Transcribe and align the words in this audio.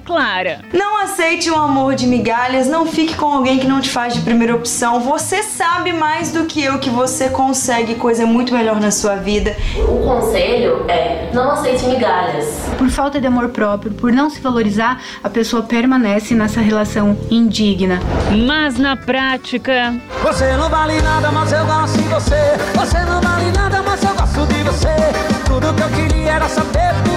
É 0.00 0.02
clara. 0.02 0.60
Não 0.72 1.02
aceite 1.02 1.50
um 1.50 1.56
amor 1.56 1.94
de 1.94 2.06
migalhas, 2.06 2.66
não 2.66 2.86
fique 2.86 3.14
com 3.14 3.26
alguém 3.26 3.58
que 3.58 3.66
não 3.66 3.80
te 3.80 3.90
faz 3.90 4.14
de 4.14 4.20
primeira 4.22 4.54
opção. 4.54 4.98
Você 5.00 5.42
sabe 5.42 5.92
mais 5.92 6.32
do 6.32 6.44
que 6.46 6.62
eu 6.62 6.78
que 6.78 6.88
você 6.88 7.28
consegue 7.28 7.94
coisa 7.94 8.24
muito 8.26 8.52
melhor 8.54 8.80
na 8.80 8.90
sua 8.90 9.16
vida. 9.16 9.54
O 9.76 10.02
conselho 10.02 10.86
é 10.88 11.28
não 11.32 11.50
aceite 11.50 11.84
migalhas. 11.84 12.46
Por 12.78 12.88
falta 12.88 13.20
de 13.20 13.26
amor 13.26 13.50
próprio, 13.50 13.92
por 13.92 14.10
não 14.10 14.30
se 14.30 14.40
valorizar, 14.40 15.00
a 15.22 15.28
pessoa 15.28 15.62
permanece 15.62 16.34
nessa 16.34 16.60
relação 16.60 17.16
indigna. 17.30 18.00
Mas 18.46 18.78
na 18.78 18.96
prática, 18.96 19.94
Você 20.22 20.56
não 20.56 20.68
vale 20.68 21.00
nada, 21.02 21.30
mas 21.30 21.52
eu 21.52 21.64
gosto 21.66 21.98
de 21.98 22.08
você. 22.08 22.56
Você 22.74 22.98
não 23.00 23.20
vale 23.20 23.52
nada, 23.52 23.82
mas 23.82 24.02
eu 24.02 24.14
gosto 24.14 24.46
de 24.46 24.62
você. 24.62 24.88
Tudo 25.44 25.74
que 25.74 25.82
eu 25.82 25.88
queria 25.90 26.32
era 26.32 26.48
saber 26.48 27.09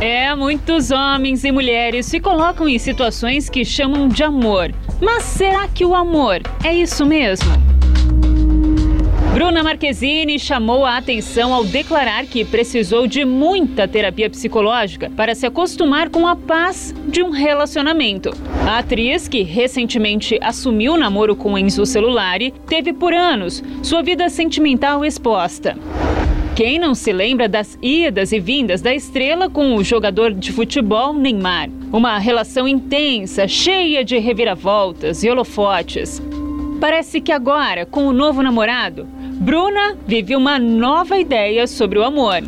é 0.00 0.34
muitos 0.34 0.90
homens 0.90 1.44
e 1.44 1.50
mulheres 1.50 2.06
se 2.06 2.20
colocam 2.20 2.68
em 2.68 2.78
situações 2.78 3.48
que 3.48 3.64
chamam 3.64 4.08
de 4.08 4.22
amor. 4.22 4.72
Mas 5.00 5.22
será 5.24 5.66
que 5.68 5.84
o 5.84 5.94
amor 5.94 6.40
é 6.62 6.74
isso 6.74 7.06
mesmo? 7.06 7.50
Bruna 9.32 9.62
Marquezine 9.62 10.38
chamou 10.38 10.86
a 10.86 10.96
atenção 10.96 11.52
ao 11.52 11.62
declarar 11.62 12.24
que 12.24 12.42
precisou 12.42 13.06
de 13.06 13.22
muita 13.24 13.86
terapia 13.86 14.30
psicológica 14.30 15.10
para 15.14 15.34
se 15.34 15.44
acostumar 15.44 16.08
com 16.08 16.26
a 16.26 16.34
paz 16.34 16.94
de 17.06 17.22
um 17.22 17.30
relacionamento. 17.30 18.30
A 18.66 18.78
atriz, 18.78 19.28
que 19.28 19.42
recentemente 19.42 20.38
assumiu 20.42 20.94
o 20.94 20.96
namoro 20.96 21.36
com 21.36 21.58
Enzo 21.58 21.84
Celulari, 21.84 22.52
teve 22.66 22.94
por 22.94 23.12
anos 23.12 23.62
sua 23.82 24.02
vida 24.02 24.28
sentimental 24.30 25.04
exposta. 25.04 25.76
Quem 26.56 26.78
não 26.78 26.94
se 26.94 27.12
lembra 27.12 27.50
das 27.50 27.78
idas 27.82 28.32
e 28.32 28.40
vindas 28.40 28.80
da 28.80 28.94
estrela 28.94 29.50
com 29.50 29.76
o 29.76 29.84
jogador 29.84 30.32
de 30.32 30.50
futebol 30.50 31.12
Neymar? 31.12 31.68
Uma 31.92 32.16
relação 32.16 32.66
intensa, 32.66 33.46
cheia 33.46 34.02
de 34.02 34.16
reviravoltas 34.16 35.22
e 35.22 35.28
holofotes. 35.28 36.22
Parece 36.80 37.20
que 37.20 37.30
agora, 37.30 37.84
com 37.84 38.06
o 38.06 38.12
novo 38.12 38.42
namorado, 38.42 39.06
Bruna 39.34 39.98
vive 40.06 40.34
uma 40.34 40.58
nova 40.58 41.18
ideia 41.18 41.66
sobre 41.66 41.98
o 41.98 42.04
amor. 42.04 42.42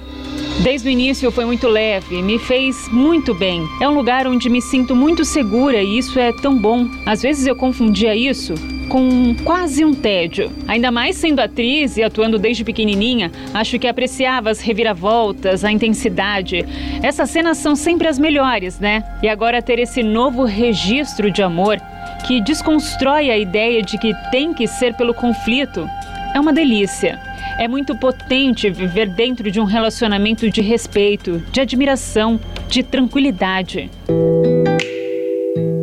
Desde 0.62 0.89
o 0.89 0.91
início 0.91 1.31
foi 1.31 1.45
muito 1.45 1.69
leve, 1.69 2.22
me 2.22 2.39
fez 2.39 2.89
muito 2.89 3.34
bem. 3.34 3.62
É 3.78 3.87
um 3.87 3.95
lugar 3.95 4.27
onde 4.27 4.48
me 4.48 4.62
sinto 4.62 4.97
muito 4.97 5.22
segura 5.22 5.83
e 5.83 5.98
isso 5.98 6.19
é 6.19 6.33
tão 6.33 6.56
bom. 6.56 6.89
Às 7.05 7.20
vezes 7.20 7.47
eu 7.47 7.55
confundia 7.55 8.17
isso 8.17 8.55
com 8.89 9.34
quase 9.44 9.84
um 9.84 9.94
tédio. 9.94 10.50
Ainda 10.67 10.91
mais 10.91 11.17
sendo 11.17 11.41
atriz 11.41 11.97
e 11.97 12.03
atuando 12.03 12.39
desde 12.39 12.64
pequenininha, 12.64 13.31
acho 13.53 13.78
que 13.78 13.86
apreciava 13.86 14.50
as 14.50 14.61
reviravoltas, 14.61 15.64
a 15.64 15.70
intensidade. 15.70 16.64
Essas 17.03 17.31
cenas 17.31 17.59
são 17.59 17.77
sempre 17.77 18.09
as 18.09 18.19
melhores, 18.19 18.81
né? 18.81 19.05
E 19.22 19.28
agora 19.28 19.62
ter 19.62 19.78
esse 19.78 20.03
novo 20.03 20.44
registro 20.44 21.31
de 21.31 21.42
amor 21.42 21.78
que 22.27 22.41
desconstrói 22.41 23.31
a 23.31 23.39
ideia 23.39 23.83
de 23.83 23.98
que 23.98 24.12
tem 24.31 24.53
que 24.53 24.66
ser 24.66 24.94
pelo 24.94 25.14
conflito 25.14 25.89
é 26.34 26.41
uma 26.41 26.53
delícia. 26.53 27.19
É 27.59 27.66
muito 27.66 27.97
potente 27.97 28.70
viver 28.70 29.09
dentro 29.09 29.50
de 29.50 29.61
um 29.61 29.64
relacionamento 29.64 30.48
de 30.48 30.61
respeito, 30.61 31.42
de 31.50 31.61
admiração, 31.61 32.39
de 32.69 32.83
tranquilidade. 32.83 33.91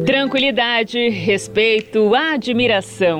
Tranquilidade, 0.05 1.09
respeito, 1.09 2.13
admiração. 2.13 3.17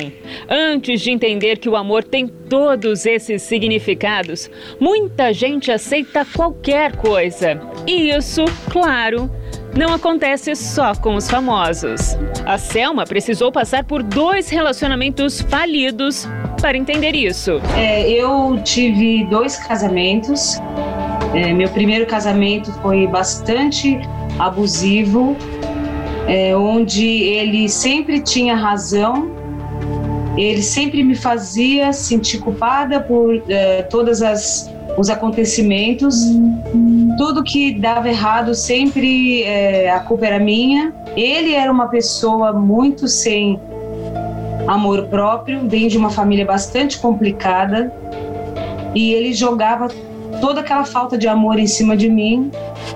Antes 0.48 1.02
de 1.02 1.10
entender 1.10 1.58
que 1.58 1.68
o 1.68 1.76
amor 1.76 2.04
tem 2.04 2.28
todos 2.28 3.08
esses 3.08 3.42
significados, 3.42 4.52
muita 4.80 5.34
gente 5.34 5.72
aceita 5.72 6.24
qualquer 6.24 6.96
coisa. 6.96 7.60
E 7.88 8.12
isso, 8.12 8.46
claro, 8.70 9.32
não 9.76 9.96
acontece 9.96 10.56
só 10.56 10.94
com 10.94 11.16
os 11.16 11.28
famosos. 11.28 12.16
A 12.46 12.60
Selma 12.60 13.04
precisou 13.04 13.52
passar 13.52 13.84
por 13.84 14.04
dois 14.04 14.50
relacionamentos 14.50 15.42
falidos 15.42 16.28
para 16.62 16.78
entender 16.78 17.16
isso. 17.16 17.60
É, 17.76 18.08
eu 18.12 18.62
tive 18.64 19.26
dois 19.26 19.58
casamentos. 19.58 20.60
É, 21.34 21.52
meu 21.52 21.70
primeiro 21.70 22.06
casamento 22.06 22.72
foi 22.82 23.08
bastante 23.08 24.00
abusivo, 24.38 25.36
é, 26.28 26.56
onde 26.56 27.06
ele 27.06 27.70
sempre 27.70 28.20
tinha 28.20 28.56
razão, 28.56 29.32
ele 30.38 30.62
sempre 30.62 31.04
me 31.04 31.16
fazia 31.16 31.94
sentir 31.94 32.40
culpada 32.40 33.00
por 33.00 33.42
é, 33.48 33.84
todas 33.84 34.22
as 34.22 34.74
os 34.98 35.10
acontecimentos. 35.10 36.16
Tudo 37.18 37.44
que 37.44 37.74
dava 37.74 38.10
errado 38.10 38.56
sempre 38.56 39.44
é, 39.44 39.90
a 39.90 40.00
culpa 40.00 40.26
era 40.26 40.40
minha. 40.40 40.94
Ele 41.16 41.54
era 41.54 41.72
uma 41.72 41.88
pessoa 41.88 42.54
muito 42.54 43.08
sem 43.08 43.60
amor 44.68 45.06
próprio, 45.08 45.68
vem 45.68 45.88
de 45.88 45.98
uma 45.98 46.10
família 46.10 46.46
bastante 46.46 46.98
complicada 46.98 47.94
e 48.96 49.14
ele 49.14 49.32
jogava 49.32 49.90
toda 50.42 50.62
aquela 50.62 50.84
falta 50.84 51.18
de 51.18 51.28
amor 51.28 51.60
em 51.60 51.68
cima 51.68 51.96
de 51.96 52.10
mim 52.10 52.50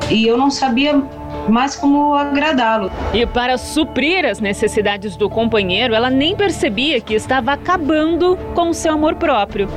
e 0.10 0.26
eu 0.26 0.36
não 0.36 0.50
sabia 0.50 1.00
mais 1.48 1.76
como 1.76 2.14
agradá-lo. 2.14 2.92
E 3.14 3.26
para 3.26 3.58
suprir 3.58 4.26
as 4.26 4.40
necessidades 4.40 5.16
do 5.16 5.30
companheiro, 5.30 5.94
ela 5.94 6.10
nem 6.10 6.36
percebia 6.36 7.02
que 7.02 7.14
estava 7.14 7.54
acabando 7.54 8.38
com 8.54 8.70
o 8.70 8.74
seu 8.74 8.94
amor 8.94 9.16
próprio. 9.16 9.68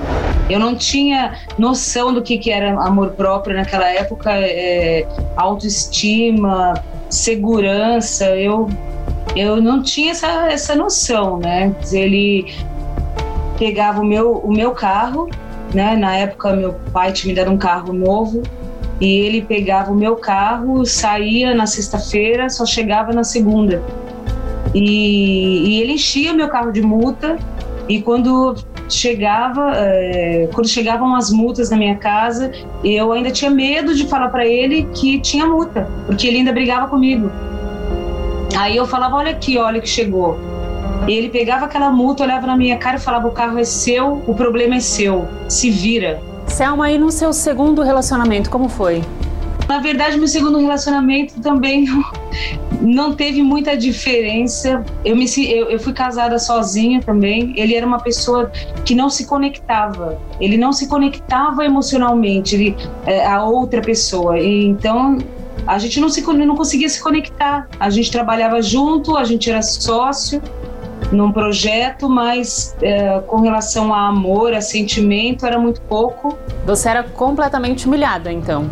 Eu 0.50 0.58
não 0.58 0.74
tinha 0.74 1.34
noção 1.58 2.12
do 2.12 2.20
que, 2.20 2.36
que 2.36 2.50
era 2.50 2.72
amor 2.72 3.10
próprio 3.10 3.56
naquela 3.56 3.88
época, 3.88 4.30
é, 4.32 5.06
autoestima, 5.36 6.74
segurança. 7.08 8.26
Eu, 8.36 8.69
eu 9.36 9.62
não 9.62 9.82
tinha 9.82 10.10
essa, 10.10 10.52
essa 10.52 10.74
noção, 10.74 11.38
né? 11.38 11.74
Ele 11.90 12.52
pegava 13.58 14.00
o 14.00 14.04
meu, 14.04 14.32
o 14.38 14.52
meu 14.52 14.72
carro, 14.72 15.30
né? 15.72 15.96
Na 15.96 16.16
época, 16.16 16.52
meu 16.52 16.74
pai 16.92 17.12
tinha 17.12 17.32
me 17.32 17.38
dado 17.38 17.50
um 17.50 17.58
carro 17.58 17.92
novo. 17.92 18.42
E 19.02 19.18
ele 19.18 19.42
pegava 19.42 19.90
o 19.90 19.96
meu 19.96 20.14
carro, 20.14 20.86
saía 20.86 21.52
na 21.56 21.66
sexta-feira, 21.66 22.48
só 22.48 22.64
chegava 22.64 23.12
na 23.12 23.24
segunda. 23.24 23.82
E, 24.72 25.64
e 25.66 25.82
ele 25.82 25.94
enchia 25.94 26.32
meu 26.32 26.48
carro 26.48 26.70
de 26.70 26.80
multa. 26.80 27.36
E 27.88 28.00
quando 28.00 28.54
chegava, 28.88 29.72
é, 29.74 30.48
quando 30.54 30.68
chegavam 30.68 31.16
as 31.16 31.32
multas 31.32 31.68
na 31.68 31.76
minha 31.76 31.96
casa, 31.96 32.52
eu 32.84 33.10
ainda 33.12 33.32
tinha 33.32 33.50
medo 33.50 33.92
de 33.92 34.06
falar 34.06 34.28
para 34.28 34.46
ele 34.46 34.88
que 34.94 35.19
tinha 35.19 35.46
multa, 35.46 35.90
porque 36.06 36.28
ele 36.28 36.36
ainda 36.36 36.52
brigava 36.52 36.86
comigo. 36.86 37.28
Aí 38.56 38.76
eu 38.76 38.86
falava, 38.86 39.16
olha 39.16 39.32
aqui, 39.32 39.58
olha 39.58 39.80
que 39.80 39.88
chegou. 39.88 40.38
Ele 41.08 41.28
pegava 41.28 41.64
aquela 41.64 41.90
multa, 41.90 42.22
olhava 42.22 42.46
na 42.46 42.56
minha 42.56 42.78
cara 42.78 42.98
e 42.98 43.00
falava, 43.00 43.26
o 43.26 43.32
carro 43.32 43.58
é 43.58 43.64
seu, 43.64 44.22
o 44.28 44.32
problema 44.32 44.76
é 44.76 44.80
seu, 44.80 45.26
se 45.48 45.72
vira. 45.72 46.22
Selma, 46.52 46.90
e 46.90 46.98
no 46.98 47.10
seu 47.10 47.32
segundo 47.32 47.82
relacionamento, 47.82 48.50
como 48.50 48.68
foi? 48.68 49.02
Na 49.66 49.78
verdade, 49.78 50.18
meu 50.18 50.28
segundo 50.28 50.58
relacionamento 50.58 51.40
também 51.40 51.86
não, 52.78 53.14
teve 53.14 53.42
muita 53.42 53.74
diferença. 53.74 54.84
Eu, 55.02 55.16
me, 55.16 55.24
eu, 55.50 55.70
eu 55.70 55.80
fui 55.80 55.94
casada 55.94 56.38
sozinha 56.38 57.00
também. 57.00 57.54
Ele 57.56 57.74
era 57.74 57.86
uma 57.86 58.00
pessoa 58.00 58.52
que 58.84 58.94
não 58.94 59.08
se 59.08 59.24
conectava. 59.24 60.20
Ele 60.38 60.58
não 60.58 60.75
se 60.75 60.88
conectava 60.88 61.64
emocionalmente 61.64 62.54
ele, 62.54 62.76
é, 63.06 63.26
a 63.26 63.43
outra 63.43 63.81
pessoa. 63.81 64.38
E, 64.38 64.66
então, 64.66 65.16
a 65.66 65.78
gente 65.78 66.00
não, 66.00 66.10
se, 66.10 66.20
não 66.20 66.54
conseguia 66.54 66.88
se 66.90 67.02
conectar. 67.02 67.66
A 67.81 67.88
gente 67.88 68.10
trabalhava 68.10 68.60
junto, 68.60 69.16
a 69.16 69.25
gente 69.25 69.49
era 69.49 69.62
sócio 69.62 70.43
num 71.12 71.31
projeto, 71.31 72.09
mas 72.09 72.75
é, 72.82 73.20
com 73.20 73.41
relação 73.41 73.93
a 73.93 74.09
amor, 74.09 74.55
a 74.55 74.61
sentimento, 74.61 75.47
era 75.47 75.59
muito 75.59 75.81
pouco. 75.82 76.37
Você 76.67 76.88
era 76.88 77.03
completamente 77.03 77.87
humilhada, 77.87 78.32
então? 78.32 78.69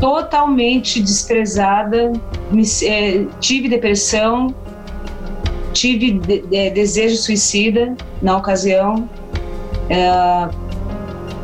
Totalmente 0.00 1.02
desprezada, 1.02 2.12
me, 2.50 2.62
é, 2.84 3.26
tive 3.40 3.68
depressão, 3.68 4.54
tive 5.72 6.12
de, 6.12 6.40
de, 6.42 6.70
desejo 6.70 7.16
suicida 7.16 7.94
na 8.22 8.36
ocasião. 8.36 9.08
É, 9.88 10.48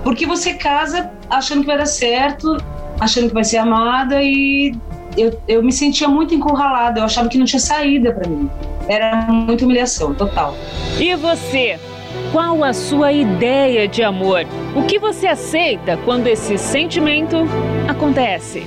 porque 0.05 0.25
você 0.25 0.55
casa 0.55 1.11
achando 1.29 1.63
que 1.63 1.67
vai 1.67 1.77
dar 1.77 1.87
certo, 1.87 2.57
achando 3.01 3.29
que 3.29 3.35
vai 3.35 3.45
ser 3.45 3.59
amada 3.59 4.23
e 4.23 4.73
eu, 5.17 5.39
eu 5.49 5.63
me 5.63 5.73
sentia 5.73 6.07
muito 6.07 6.35
encurralada, 6.35 7.01
eu 7.01 7.05
achava 7.05 7.29
que 7.29 7.37
não 7.37 7.45
tinha 7.45 7.61
saída 7.61 8.13
para 8.13 8.29
mim. 8.29 8.49
Era 8.89 9.27
muita 9.27 9.65
humilhação, 9.65 10.15
total. 10.15 10.57
E 10.99 11.15
você? 11.17 11.79
Qual 12.33 12.63
a 12.63 12.73
sua 12.73 13.13
ideia 13.13 13.89
de 13.89 14.03
amor? 14.03 14.43
O 14.75 14.85
que 14.85 14.99
você 14.99 15.27
aceita 15.27 15.97
quando 15.99 16.27
esse 16.29 16.57
sentimento 16.57 17.37
acontece? 17.89 18.65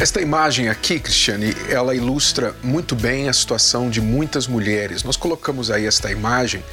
Esta 0.00 0.20
imagem 0.20 0.68
aqui, 0.68 0.98
Cristiane, 0.98 1.54
ela 1.70 1.94
ilustra 1.94 2.54
muito 2.62 2.96
bem 2.96 3.28
a 3.28 3.32
situação 3.32 3.88
de 3.88 4.00
muitas 4.00 4.48
mulheres. 4.48 5.04
Nós 5.04 5.16
colocamos 5.16 5.70
aí 5.70 5.86
esta 5.86 6.10
imagem 6.10 6.64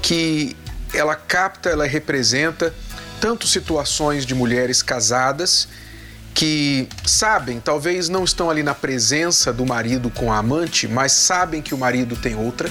que 0.00 0.56
ela 0.94 1.16
capta, 1.16 1.70
ela 1.70 1.86
representa 1.86 2.72
tanto 3.20 3.48
situações 3.48 4.24
de 4.24 4.34
mulheres 4.34 4.80
casadas 4.80 5.68
que 6.34 6.88
sabem, 7.04 7.60
talvez 7.60 8.08
não 8.08 8.24
estão 8.24 8.50
ali 8.50 8.62
na 8.62 8.74
presença 8.74 9.52
do 9.52 9.66
marido 9.66 10.10
com 10.10 10.32
a 10.32 10.38
amante, 10.38 10.88
mas 10.88 11.12
sabem 11.12 11.60
que 11.60 11.74
o 11.74 11.78
marido 11.78 12.16
tem 12.16 12.34
outra, 12.34 12.70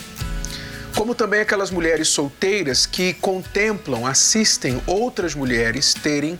como 0.95 1.15
também 1.15 1.39
aquelas 1.39 1.71
mulheres 1.71 2.09
solteiras 2.09 2.85
que 2.85 3.13
contemplam, 3.13 4.05
assistem 4.05 4.81
outras 4.85 5.33
mulheres 5.33 5.93
terem 5.93 6.39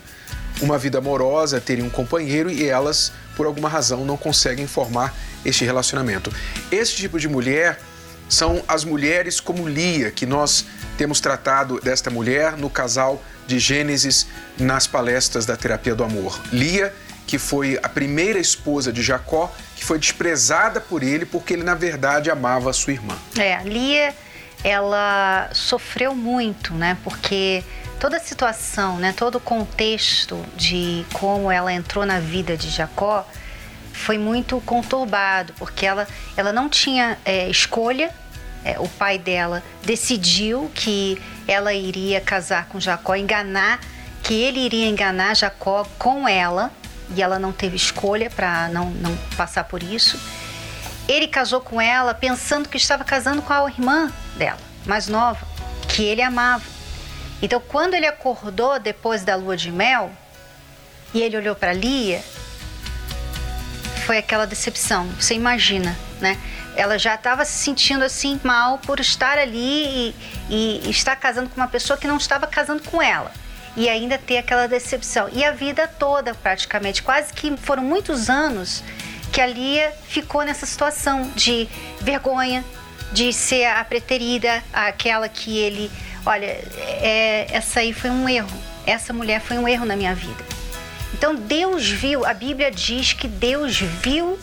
uma 0.60 0.78
vida 0.78 0.98
amorosa, 0.98 1.60
terem 1.60 1.84
um 1.84 1.90
companheiro 1.90 2.50
e 2.50 2.68
elas, 2.68 3.12
por 3.36 3.46
alguma 3.46 3.68
razão, 3.68 4.04
não 4.04 4.16
conseguem 4.16 4.66
formar 4.66 5.14
este 5.44 5.64
relacionamento. 5.64 6.32
Esse 6.70 6.94
tipo 6.94 7.18
de 7.18 7.28
mulher 7.28 7.80
são 8.28 8.62
as 8.68 8.84
mulheres 8.84 9.40
como 9.40 9.68
Lia, 9.68 10.10
que 10.10 10.26
nós 10.26 10.64
temos 10.96 11.20
tratado 11.20 11.80
desta 11.80 12.10
mulher 12.10 12.56
no 12.56 12.70
casal 12.70 13.22
de 13.46 13.58
Gênesis 13.58 14.26
nas 14.58 14.86
palestras 14.86 15.44
da 15.44 15.56
terapia 15.56 15.94
do 15.94 16.04
amor. 16.04 16.40
Lia, 16.52 16.94
que 17.32 17.38
foi 17.38 17.80
a 17.82 17.88
primeira 17.88 18.38
esposa 18.38 18.92
de 18.92 19.02
Jacó, 19.02 19.50
que 19.74 19.82
foi 19.82 19.98
desprezada 19.98 20.82
por 20.82 21.02
ele 21.02 21.24
porque 21.24 21.54
ele, 21.54 21.62
na 21.62 21.74
verdade, 21.74 22.30
amava 22.30 22.68
a 22.68 22.74
sua 22.74 22.92
irmã. 22.92 23.16
É, 23.38 23.58
Lia, 23.64 24.14
ela 24.62 25.48
sofreu 25.54 26.14
muito, 26.14 26.74
né? 26.74 26.98
Porque 27.02 27.64
toda 27.98 28.18
a 28.18 28.20
situação, 28.20 28.98
né, 28.98 29.14
todo 29.16 29.36
o 29.36 29.40
contexto 29.40 30.44
de 30.58 31.06
como 31.14 31.50
ela 31.50 31.72
entrou 31.72 32.04
na 32.04 32.20
vida 32.20 32.54
de 32.54 32.68
Jacó 32.68 33.26
foi 33.94 34.18
muito 34.18 34.60
conturbado, 34.66 35.54
porque 35.54 35.86
ela, 35.86 36.06
ela 36.36 36.52
não 36.52 36.68
tinha 36.68 37.16
é, 37.24 37.48
escolha. 37.48 38.10
É, 38.62 38.78
o 38.78 38.86
pai 38.86 39.18
dela 39.18 39.62
decidiu 39.82 40.70
que 40.74 41.18
ela 41.48 41.72
iria 41.72 42.20
casar 42.20 42.66
com 42.66 42.78
Jacó, 42.78 43.14
enganar, 43.14 43.80
que 44.22 44.34
ele 44.34 44.60
iria 44.60 44.86
enganar 44.86 45.34
Jacó 45.34 45.86
com 45.98 46.28
ela, 46.28 46.70
e 47.14 47.22
ela 47.22 47.38
não 47.38 47.52
teve 47.52 47.76
escolha 47.76 48.30
para 48.30 48.68
não, 48.68 48.90
não 48.90 49.16
passar 49.36 49.64
por 49.64 49.82
isso. 49.82 50.18
Ele 51.08 51.26
casou 51.26 51.60
com 51.60 51.80
ela 51.80 52.14
pensando 52.14 52.68
que 52.68 52.76
estava 52.76 53.04
casando 53.04 53.42
com 53.42 53.52
a 53.52 53.68
irmã 53.68 54.10
dela, 54.36 54.58
mais 54.86 55.08
nova, 55.08 55.46
que 55.88 56.04
ele 56.04 56.22
amava. 56.22 56.64
Então, 57.40 57.60
quando 57.60 57.94
ele 57.94 58.06
acordou 58.06 58.78
depois 58.78 59.24
da 59.24 59.34
lua 59.34 59.56
de 59.56 59.70
mel 59.70 60.12
e 61.12 61.20
ele 61.20 61.36
olhou 61.36 61.56
para 61.56 61.72
Lia, 61.72 62.22
foi 64.06 64.18
aquela 64.18 64.46
decepção. 64.46 65.06
Você 65.20 65.34
imagina, 65.34 65.96
né? 66.20 66.38
Ela 66.76 66.98
já 66.98 67.16
estava 67.16 67.44
se 67.44 67.52
sentindo 67.52 68.04
assim 68.04 68.40
mal 68.42 68.78
por 68.78 69.00
estar 69.00 69.36
ali 69.36 70.14
e, 70.48 70.80
e 70.84 70.90
estar 70.90 71.16
casando 71.16 71.50
com 71.50 71.56
uma 71.56 71.68
pessoa 71.68 71.98
que 71.98 72.06
não 72.06 72.16
estava 72.16 72.46
casando 72.46 72.82
com 72.84 73.02
ela 73.02 73.32
e 73.76 73.88
ainda 73.88 74.18
ter 74.18 74.38
aquela 74.38 74.66
decepção. 74.66 75.28
E 75.32 75.44
a 75.44 75.52
vida 75.52 75.88
toda, 75.88 76.34
praticamente, 76.34 77.02
quase 77.02 77.32
que 77.32 77.56
foram 77.56 77.82
muitos 77.82 78.28
anos 78.28 78.82
que 79.32 79.40
a 79.40 79.46
Lia 79.46 79.92
ficou 80.08 80.42
nessa 80.42 80.66
situação 80.66 81.30
de 81.34 81.68
vergonha, 82.00 82.64
de 83.12 83.32
ser 83.32 83.64
a 83.64 83.84
preterida, 83.84 84.62
aquela 84.72 85.28
que 85.28 85.58
ele, 85.58 85.90
olha, 86.24 86.46
é, 86.46 87.46
essa 87.50 87.80
aí 87.80 87.92
foi 87.92 88.10
um 88.10 88.28
erro. 88.28 88.50
Essa 88.86 89.12
mulher 89.12 89.40
foi 89.40 89.56
um 89.58 89.66
erro 89.66 89.86
na 89.86 89.96
minha 89.96 90.14
vida. 90.14 90.44
Então 91.14 91.34
Deus 91.34 91.88
viu, 91.88 92.26
a 92.26 92.34
Bíblia 92.34 92.70
diz 92.70 93.12
que 93.12 93.28
Deus 93.28 93.78
viu 93.78 94.38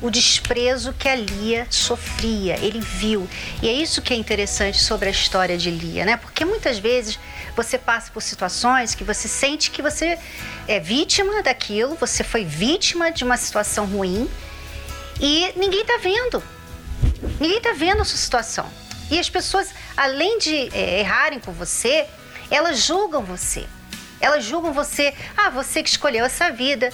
o 0.00 0.10
desprezo 0.10 0.94
que 0.94 1.08
a 1.08 1.14
Lia 1.14 1.66
sofria, 1.68 2.56
ele 2.62 2.80
viu. 2.80 3.28
E 3.62 3.68
é 3.68 3.72
isso 3.72 4.00
que 4.00 4.14
é 4.14 4.16
interessante 4.16 4.80
sobre 4.80 5.08
a 5.08 5.10
história 5.10 5.58
de 5.58 5.70
Lia, 5.70 6.04
né? 6.04 6.16
Porque 6.16 6.44
muitas 6.44 6.78
vezes 6.78 7.18
você 7.56 7.78
passa 7.78 8.10
por 8.10 8.22
situações 8.22 8.94
que 8.94 9.04
você 9.04 9.28
sente 9.28 9.70
que 9.70 9.82
você 9.82 10.18
é 10.68 10.78
vítima 10.78 11.42
daquilo, 11.42 11.94
você 11.96 12.22
foi 12.22 12.44
vítima 12.44 13.10
de 13.10 13.24
uma 13.24 13.36
situação 13.36 13.86
ruim 13.86 14.28
e 15.20 15.52
ninguém 15.56 15.84
tá 15.84 15.98
vendo. 16.02 16.42
Ninguém 17.38 17.60
tá 17.60 17.72
vendo 17.72 18.02
a 18.02 18.04
sua 18.04 18.16
situação. 18.16 18.66
E 19.10 19.18
as 19.18 19.28
pessoas, 19.28 19.70
além 19.96 20.38
de 20.38 20.70
é, 20.72 21.00
errarem 21.00 21.40
com 21.40 21.52
você, 21.52 22.06
elas 22.50 22.78
julgam 22.78 23.22
você. 23.22 23.66
Elas 24.20 24.44
julgam 24.44 24.72
você, 24.72 25.14
ah, 25.36 25.50
você 25.50 25.82
que 25.82 25.88
escolheu 25.88 26.24
essa 26.24 26.50
vida. 26.50 26.90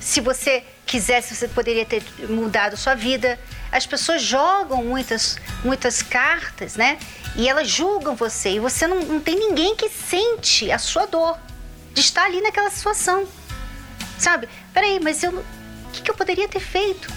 Se 0.00 0.20
você 0.20 0.62
quisesse, 0.86 1.34
você 1.34 1.48
poderia 1.48 1.84
ter 1.84 2.02
mudado 2.28 2.76
sua 2.76 2.94
vida. 2.94 3.38
As 3.70 3.86
pessoas 3.86 4.22
jogam 4.22 4.82
muitas, 4.84 5.36
muitas 5.64 6.02
cartas, 6.02 6.76
né? 6.76 6.98
E 7.36 7.48
elas 7.48 7.68
julgam 7.68 8.14
você. 8.14 8.52
E 8.52 8.60
você 8.60 8.86
não, 8.86 9.00
não 9.00 9.20
tem 9.20 9.38
ninguém 9.38 9.76
que 9.76 9.88
sente 9.88 10.70
a 10.70 10.78
sua 10.78 11.06
dor 11.06 11.38
de 11.92 12.00
estar 12.00 12.24
ali 12.24 12.40
naquela 12.40 12.70
situação. 12.70 13.26
Sabe? 14.18 14.48
Peraí, 14.72 14.98
mas 15.00 15.22
eu. 15.22 15.32
O 15.32 15.90
que, 15.92 16.02
que 16.02 16.10
eu 16.10 16.14
poderia 16.14 16.48
ter 16.48 16.60
feito? 16.60 17.08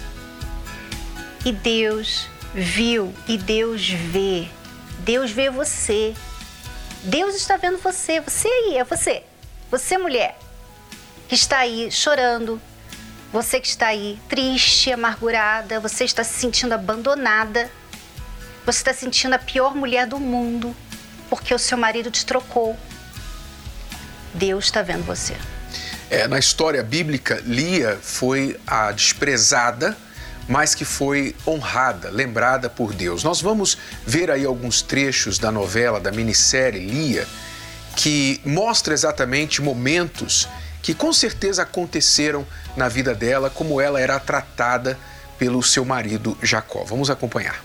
E 1.44 1.52
Deus 1.52 2.28
viu, 2.54 3.14
e 3.28 3.38
Deus 3.38 3.90
vê. 3.90 4.48
Deus 5.00 5.32
vê 5.32 5.50
você. 5.50 6.14
Deus 7.04 7.36
está 7.36 7.58
vendo 7.58 7.80
você. 7.80 8.20
Você 8.22 8.48
aí, 8.48 8.78
é 8.78 8.84
você. 8.84 9.24
Você, 9.72 9.98
mulher, 9.98 10.38
que 11.28 11.36
está 11.36 11.60
aí 11.60 11.92
chorando, 11.92 12.62
você 13.32 13.60
que 13.60 13.68
está 13.68 13.88
aí 13.88 14.20
triste, 14.28 14.92
amargurada, 14.92 15.80
você 15.80 16.04
está 16.04 16.24
se 16.24 16.34
sentindo 16.34 16.74
abandonada, 16.74 17.70
você 18.66 18.80
está 18.80 18.94
sentindo 18.94 19.34
a 19.34 19.40
pior 19.40 19.76
mulher 19.76 20.06
do 20.06 20.20
mundo 20.20 20.76
porque 21.32 21.54
o 21.54 21.58
seu 21.58 21.78
marido 21.78 22.12
te 22.12 22.26
trocou. 22.26 22.78
Deus 24.34 24.66
está 24.66 24.82
vendo 24.82 25.06
você. 25.06 25.34
É, 26.10 26.28
na 26.28 26.38
história 26.38 26.84
bíblica, 26.84 27.42
Lia 27.46 27.98
foi 28.02 28.60
a 28.68 28.92
desprezada, 28.92 29.96
mas 30.46 30.76
que 30.76 30.84
foi 30.84 31.34
honrada, 31.48 32.10
lembrada 32.10 32.70
por 32.70 32.94
Deus. 32.94 33.24
Nós 33.24 33.42
vamos 33.42 33.78
ver 34.06 34.30
aí 34.30 34.44
alguns 34.44 34.82
trechos 34.82 35.40
da 35.40 35.50
novela, 35.50 36.02
da 36.02 36.12
minissérie 36.12 36.86
Lia, 36.86 37.26
que 37.96 38.42
mostra 38.44 38.94
exatamente 38.94 39.62
momentos 39.62 40.50
que 40.82 40.94
com 40.94 41.14
certeza 41.14 41.64
aconteceram 41.64 42.46
na 42.76 42.88
vida 42.88 43.14
dela, 43.14 43.50
como 43.50 43.80
ela 43.80 44.00
era 44.00 44.20
tratada 44.20 44.98
pelo 45.38 45.62
seu 45.62 45.86
marido 45.86 46.38
Jacó. 46.42 46.84
Vamos 46.84 47.10
acompanhar. 47.10 47.56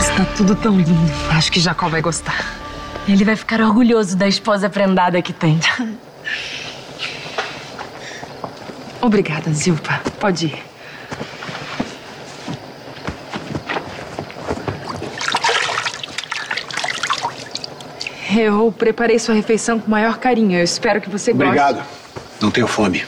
Está 0.00 0.24
tudo 0.36 0.54
tão 0.56 0.76
lindo. 0.76 1.12
Acho 1.30 1.50
que 1.52 1.60
Jacó 1.60 1.88
vai 1.88 2.00
gostar. 2.00 2.54
Ele 3.06 3.24
vai 3.24 3.36
ficar 3.36 3.60
orgulhoso 3.60 4.16
da 4.16 4.28
esposa 4.28 4.68
prendada 4.68 5.22
que 5.22 5.32
tem. 5.32 5.58
Obrigada, 9.00 9.52
Zilpa. 9.52 10.00
Pode 10.18 10.46
ir. 10.46 10.62
Eu 18.38 18.72
preparei 18.76 19.18
sua 19.18 19.34
refeição 19.34 19.80
com 19.80 19.88
o 19.88 19.90
maior 19.90 20.18
carinho. 20.18 20.56
Eu 20.58 20.62
espero 20.64 21.00
que 21.00 21.10
você 21.10 21.32
Obrigado. 21.32 21.76
goste. 21.76 21.88
Obrigado. 21.88 22.40
Não 22.40 22.50
tenho 22.52 22.68
fome. 22.68 23.04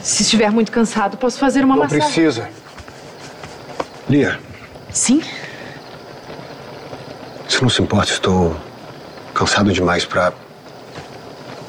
Se 0.00 0.22
estiver 0.22 0.50
muito 0.52 0.70
cansado, 0.70 1.16
posso 1.16 1.36
fazer 1.38 1.64
uma 1.64 1.74
Não 1.74 1.82
massagem. 1.82 2.04
precisa. 2.04 2.48
Lia, 4.08 4.38
Sim? 4.90 5.20
se 7.48 7.60
não 7.62 7.68
se 7.68 7.80
importa, 7.82 8.12
estou 8.12 8.56
cansado 9.34 9.72
demais 9.72 10.04
para 10.04 10.32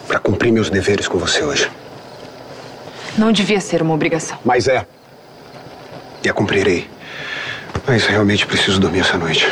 para 0.08 0.20
cumprir 0.20 0.51
meus 0.51 0.70
deveres 0.70 1.08
com 1.08 1.17
você 1.17 1.41
hoje. 1.43 1.72
Não 3.17 3.32
devia 3.32 3.60
ser 3.60 3.82
uma 3.82 3.93
obrigação. 3.93 4.38
Mas 4.46 4.67
é. 4.67 4.86
E 6.24 6.29
a 6.29 6.34
cumprirei. 6.34 6.88
Mas 7.88 8.05
realmente 8.05 8.46
preciso 8.46 8.79
dormir 8.79 9.00
essa 9.00 9.17
noite. 9.17 9.48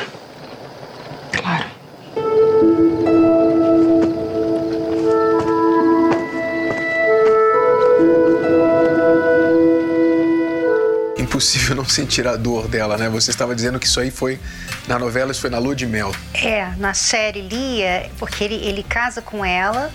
Impossível 11.41 11.75
não 11.75 11.85
sentir 11.85 12.27
a 12.27 12.35
dor 12.35 12.67
dela, 12.67 12.97
né? 12.99 13.09
Você 13.09 13.31
estava 13.31 13.55
dizendo 13.55 13.79
que 13.79 13.87
isso 13.87 13.99
aí 13.99 14.11
foi 14.11 14.39
na 14.87 14.99
novela, 14.99 15.31
isso 15.31 15.41
foi 15.41 15.49
na 15.49 15.57
lua 15.57 15.75
de 15.75 15.87
mel. 15.87 16.13
É, 16.35 16.71
na 16.77 16.93
série 16.93 17.41
Lia, 17.41 18.11
porque 18.19 18.43
ele, 18.43 18.55
ele 18.55 18.83
casa 18.83 19.23
com 19.23 19.43
ela 19.43 19.91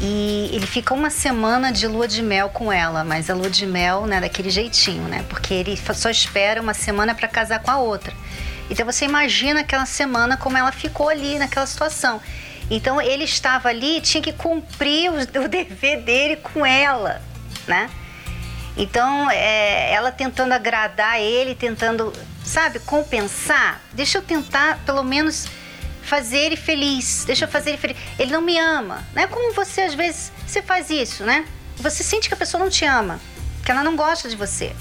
E 0.00 0.48
ele 0.50 0.66
fica 0.66 0.94
uma 0.94 1.10
semana 1.10 1.70
de 1.70 1.86
lua 1.86 2.08
de 2.08 2.22
mel 2.22 2.48
com 2.48 2.72
ela, 2.72 3.04
mas 3.04 3.28
a 3.28 3.34
lua 3.34 3.50
de 3.50 3.66
mel, 3.66 4.06
né, 4.06 4.18
daquele 4.18 4.48
jeitinho, 4.48 5.02
né? 5.08 5.24
Porque 5.28 5.52
ele 5.52 5.78
só 5.94 6.08
espera 6.08 6.62
uma 6.62 6.72
semana 6.72 7.14
para 7.14 7.28
casar 7.28 7.58
com 7.58 7.70
a 7.70 7.78
outra. 7.78 8.14
Então 8.70 8.86
você 8.86 9.04
imagina 9.04 9.60
aquela 9.60 9.84
semana 9.84 10.36
como 10.38 10.56
ela 10.56 10.72
ficou 10.72 11.10
ali 11.10 11.38
naquela 11.38 11.66
situação. 11.66 12.20
Então 12.70 12.98
ele 13.00 13.24
estava 13.24 13.68
ali, 13.68 14.00
tinha 14.00 14.22
que 14.22 14.32
cumprir 14.32 15.10
o, 15.10 15.44
o 15.44 15.48
dever 15.48 16.02
dele 16.02 16.36
com 16.36 16.64
ela, 16.64 17.20
né? 17.66 17.90
Então 18.78 19.28
é, 19.28 19.92
ela 19.92 20.12
tentando 20.12 20.52
agradar 20.52 21.20
ele, 21.20 21.56
tentando, 21.56 22.12
sabe, 22.44 22.78
compensar. 22.78 23.82
Deixa 23.92 24.18
eu 24.18 24.22
tentar, 24.22 24.78
pelo 24.86 25.02
menos 25.02 25.46
fazer 26.02 26.38
ele 26.38 26.56
feliz. 26.56 27.24
Deixa 27.26 27.44
eu 27.44 27.48
fazer 27.48 27.70
ele 27.70 27.78
feliz. 27.78 27.96
Ele 28.18 28.30
não 28.30 28.40
me 28.40 28.56
ama, 28.56 29.04
né? 29.12 29.26
Como 29.26 29.52
você 29.52 29.82
às 29.82 29.94
vezes 29.94 30.32
você 30.46 30.62
faz 30.62 30.90
isso, 30.90 31.24
né? 31.24 31.44
Você 31.76 32.04
sente 32.04 32.28
que 32.28 32.34
a 32.34 32.36
pessoa 32.36 32.62
não 32.62 32.70
te 32.70 32.84
ama, 32.84 33.20
que 33.64 33.70
ela 33.70 33.82
não 33.82 33.96
gosta 33.96 34.28
de 34.28 34.36
você. 34.36 34.72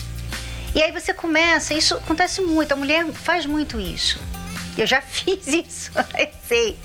E 0.76 0.82
aí 0.82 0.92
você 0.92 1.12
começa, 1.12 1.74
isso 1.74 1.96
acontece 1.96 2.40
muito, 2.42 2.72
a 2.72 2.76
mulher 2.76 3.04
faz 3.12 3.48
muito 3.48 3.80
isso. 3.80 4.20
Eu 4.78 4.86
já 4.86 5.02
fiz 5.04 5.48
isso, 5.48 5.92
eu 6.18 6.30
sei 6.48 6.78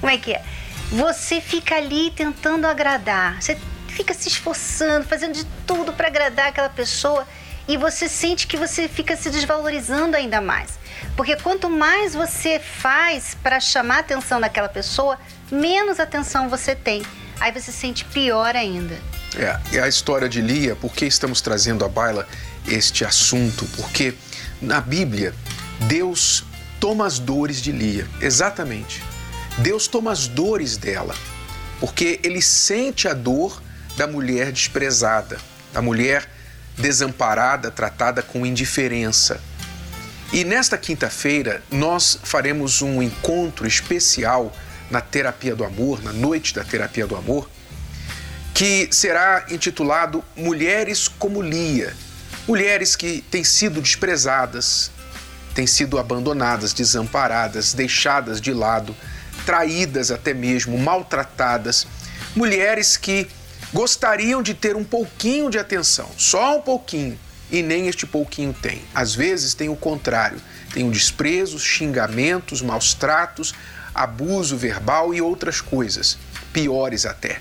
como 0.00 0.12
é 0.12 0.18
que 0.18 0.34
é. 0.34 0.44
Você 0.90 1.40
fica 1.40 1.76
ali 1.76 2.10
tentando 2.10 2.66
agradar, 2.66 3.40
você 3.42 3.58
fica 3.98 4.14
se 4.14 4.28
esforçando, 4.28 5.04
fazendo 5.04 5.34
de 5.34 5.44
tudo 5.66 5.92
para 5.92 6.06
agradar 6.06 6.46
aquela 6.46 6.68
pessoa 6.68 7.26
e 7.66 7.76
você 7.76 8.08
sente 8.08 8.46
que 8.46 8.56
você 8.56 8.88
fica 8.88 9.16
se 9.16 9.28
desvalorizando 9.28 10.16
ainda 10.16 10.40
mais. 10.40 10.78
Porque 11.16 11.34
quanto 11.34 11.68
mais 11.68 12.14
você 12.14 12.60
faz 12.60 13.36
para 13.42 13.58
chamar 13.58 13.96
a 13.96 14.00
atenção 14.00 14.40
daquela 14.40 14.68
pessoa, 14.68 15.18
menos 15.50 15.98
atenção 15.98 16.48
você 16.48 16.76
tem. 16.76 17.02
Aí 17.40 17.50
você 17.50 17.72
se 17.72 17.78
sente 17.78 18.04
pior 18.04 18.54
ainda. 18.54 18.96
É, 19.36 19.58
e 19.72 19.78
a 19.80 19.88
história 19.88 20.28
de 20.28 20.40
Lia, 20.40 20.76
por 20.76 20.92
que 20.92 21.04
estamos 21.04 21.40
trazendo 21.40 21.84
à 21.84 21.88
baila 21.88 22.26
este 22.68 23.04
assunto? 23.04 23.66
Porque 23.76 24.14
na 24.62 24.80
Bíblia, 24.80 25.34
Deus 25.88 26.44
toma 26.78 27.04
as 27.04 27.18
dores 27.18 27.60
de 27.60 27.72
Lia, 27.72 28.06
exatamente. 28.20 29.02
Deus 29.58 29.88
toma 29.88 30.12
as 30.12 30.28
dores 30.28 30.76
dela, 30.76 31.16
porque 31.80 32.20
ele 32.22 32.40
sente 32.40 33.08
a 33.08 33.12
dor 33.12 33.60
da 33.98 34.06
mulher 34.06 34.52
desprezada, 34.52 35.38
da 35.72 35.82
mulher 35.82 36.30
desamparada, 36.78 37.68
tratada 37.68 38.22
com 38.22 38.46
indiferença. 38.46 39.40
E 40.32 40.44
nesta 40.44 40.78
quinta-feira 40.78 41.60
nós 41.68 42.16
faremos 42.22 42.80
um 42.80 43.02
encontro 43.02 43.66
especial 43.66 44.54
na 44.88 45.00
Terapia 45.00 45.56
do 45.56 45.64
Amor, 45.64 46.00
na 46.00 46.12
noite 46.12 46.54
da 46.54 46.62
Terapia 46.62 47.08
do 47.08 47.16
Amor, 47.16 47.50
que 48.54 48.88
será 48.92 49.46
intitulado 49.50 50.22
Mulheres 50.36 51.08
como 51.08 51.42
Lia. 51.42 51.92
Mulheres 52.46 52.94
que 52.94 53.20
têm 53.30 53.42
sido 53.42 53.82
desprezadas, 53.82 54.92
têm 55.54 55.66
sido 55.66 55.98
abandonadas, 55.98 56.72
desamparadas, 56.72 57.74
deixadas 57.74 58.40
de 58.40 58.52
lado, 58.52 58.94
traídas 59.44 60.12
até 60.12 60.32
mesmo, 60.32 60.78
maltratadas. 60.78 61.84
Mulheres 62.36 62.96
que 62.96 63.28
gostariam 63.72 64.42
de 64.42 64.54
ter 64.54 64.76
um 64.76 64.84
pouquinho 64.84 65.50
de 65.50 65.58
atenção, 65.58 66.10
só 66.16 66.58
um 66.58 66.62
pouquinho, 66.62 67.18
e 67.50 67.62
nem 67.62 67.88
este 67.88 68.06
pouquinho 68.06 68.52
tem. 68.52 68.82
Às 68.94 69.14
vezes 69.14 69.54
tem 69.54 69.68
o 69.68 69.76
contrário, 69.76 70.40
tem 70.72 70.86
o 70.86 70.90
desprezo, 70.90 71.58
xingamentos, 71.58 72.62
maus 72.62 72.94
tratos, 72.94 73.54
abuso 73.94 74.56
verbal 74.56 75.12
e 75.14 75.20
outras 75.20 75.60
coisas, 75.60 76.18
piores 76.52 77.04
até. 77.06 77.40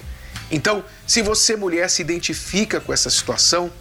Então, 0.49 0.83
se 1.05 1.21
você, 1.21 1.55
mulher, 1.55 1.89
se 1.89 2.01
identifica 2.01 2.79
com 2.79 2.93
essa 2.93 3.09
situação, 3.09 3.71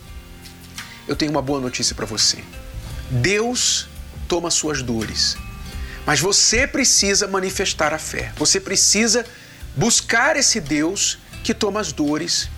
eu 1.06 1.14
tenho 1.14 1.30
uma 1.30 1.42
boa 1.42 1.60
notícia 1.60 1.94
para 1.94 2.06
você. 2.06 2.38
Deus 3.08 3.88
toma 4.26 4.50
suas 4.50 4.82
dores, 4.82 5.36
mas 6.04 6.18
você 6.20 6.66
precisa 6.66 7.28
manifestar 7.28 7.94
a 7.94 7.98
fé. 7.98 8.32
Você 8.36 8.60
precisa 8.60 9.24
buscar 9.76 10.36
esse 10.36 10.60
Deus 10.60 11.18
que 11.46 11.54
toma 11.54 11.78
as 11.78 11.92
dores 11.92 12.50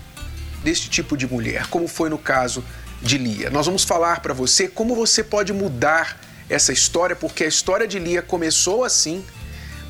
deste 0.65 0.89
tipo 0.89 1.15
de 1.15 1.27
mulher, 1.27 1.67
como 1.67 1.87
foi 1.87 2.09
no 2.09 2.17
caso 2.17 2.65
de 3.03 3.19
Lia. 3.19 3.51
Nós 3.51 3.67
vamos 3.67 3.85
falar 3.85 4.21
para 4.21 4.33
você 4.33 4.67
como 4.67 4.97
você 4.97 5.23
pode 5.23 5.53
mudar 5.53 6.19
essa 6.49 6.73
história, 6.73 7.15
porque 7.15 7.45
a 7.45 7.47
história 7.47 7.87
de 7.87 7.99
Lia 7.99 8.23
começou 8.23 8.85
assim, 8.85 9.23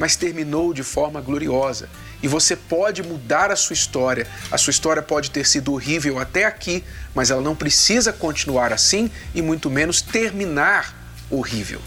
mas 0.00 0.16
terminou 0.16 0.74
de 0.74 0.82
forma 0.82 1.20
gloriosa. 1.20 1.88
E 2.20 2.26
você 2.26 2.56
pode 2.56 3.00
mudar 3.04 3.52
a 3.52 3.56
sua 3.56 3.74
história. 3.74 4.26
A 4.50 4.58
sua 4.58 4.72
história 4.72 5.00
pode 5.00 5.30
ter 5.30 5.46
sido 5.46 5.72
horrível 5.74 6.18
até 6.18 6.44
aqui, 6.44 6.82
mas 7.14 7.30
ela 7.30 7.40
não 7.40 7.54
precisa 7.54 8.12
continuar 8.12 8.72
assim 8.72 9.08
e 9.32 9.40
muito 9.40 9.70
menos 9.70 10.02
terminar 10.02 10.92
horrível. 11.30 11.80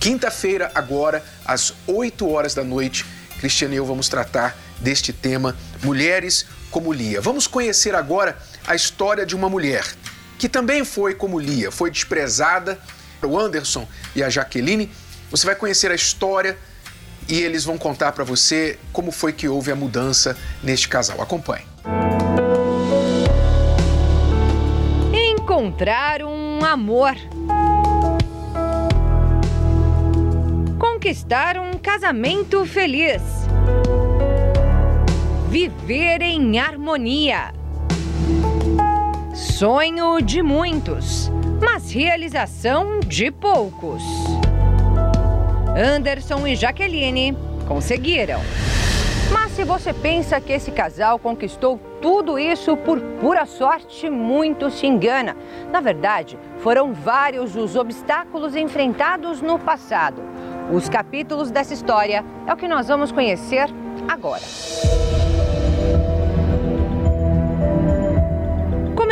Quinta-feira, 0.00 0.72
agora, 0.74 1.22
às 1.44 1.74
8 1.86 2.26
horas 2.26 2.54
da 2.54 2.64
noite, 2.64 3.04
Cristiane 3.38 3.74
e 3.74 3.76
eu 3.76 3.84
vamos 3.84 4.08
tratar 4.08 4.56
deste 4.80 5.12
tema 5.12 5.54
Mulheres 5.84 6.46
como 6.70 6.92
Lia. 6.92 7.20
Vamos 7.20 7.46
conhecer 7.46 7.94
agora 7.94 8.36
a 8.66 8.74
história 8.74 9.24
de 9.24 9.36
uma 9.36 9.48
mulher 9.48 9.84
que 10.38 10.48
também 10.48 10.84
foi 10.84 11.14
como 11.14 11.38
Lia, 11.38 11.70
foi 11.70 11.90
desprezada. 11.90 12.78
O 13.22 13.38
Anderson 13.38 13.88
e 14.14 14.22
a 14.22 14.28
Jaqueline, 14.28 14.90
você 15.30 15.46
vai 15.46 15.54
conhecer 15.54 15.90
a 15.90 15.94
história 15.94 16.58
e 17.26 17.40
eles 17.40 17.64
vão 17.64 17.78
contar 17.78 18.12
para 18.12 18.22
você 18.22 18.78
como 18.92 19.10
foi 19.10 19.32
que 19.32 19.48
houve 19.48 19.72
a 19.72 19.74
mudança 19.74 20.36
neste 20.62 20.88
casal. 20.88 21.22
Acompanhe. 21.22 21.64
Encontrar 25.12 26.22
um 26.22 26.62
amor. 26.64 27.14
Conquistar 30.78 31.56
um 31.56 31.78
casamento 31.78 32.66
feliz. 32.66 33.22
Viver 35.54 36.20
em 36.20 36.58
harmonia 36.58 37.54
Sonho 39.32 40.20
de 40.20 40.42
muitos, 40.42 41.30
mas 41.62 41.92
realização 41.92 42.98
de 42.98 43.30
poucos. 43.30 44.02
Anderson 45.76 46.44
e 46.48 46.56
Jaqueline 46.56 47.38
conseguiram. 47.68 48.40
Mas 49.32 49.52
se 49.52 49.62
você 49.62 49.92
pensa 49.92 50.40
que 50.40 50.52
esse 50.52 50.72
casal 50.72 51.20
conquistou 51.20 51.78
tudo 52.02 52.36
isso 52.36 52.76
por 52.76 53.00
pura 53.20 53.46
sorte, 53.46 54.10
muito 54.10 54.72
se 54.72 54.88
engana. 54.88 55.36
Na 55.70 55.80
verdade, 55.80 56.36
foram 56.58 56.92
vários 56.92 57.54
os 57.54 57.76
obstáculos 57.76 58.56
enfrentados 58.56 59.40
no 59.40 59.56
passado. 59.60 60.20
Os 60.72 60.88
capítulos 60.88 61.52
dessa 61.52 61.72
história 61.72 62.24
é 62.44 62.52
o 62.52 62.56
que 62.56 62.66
nós 62.66 62.88
vamos 62.88 63.12
conhecer 63.12 63.68
agora. 64.08 64.42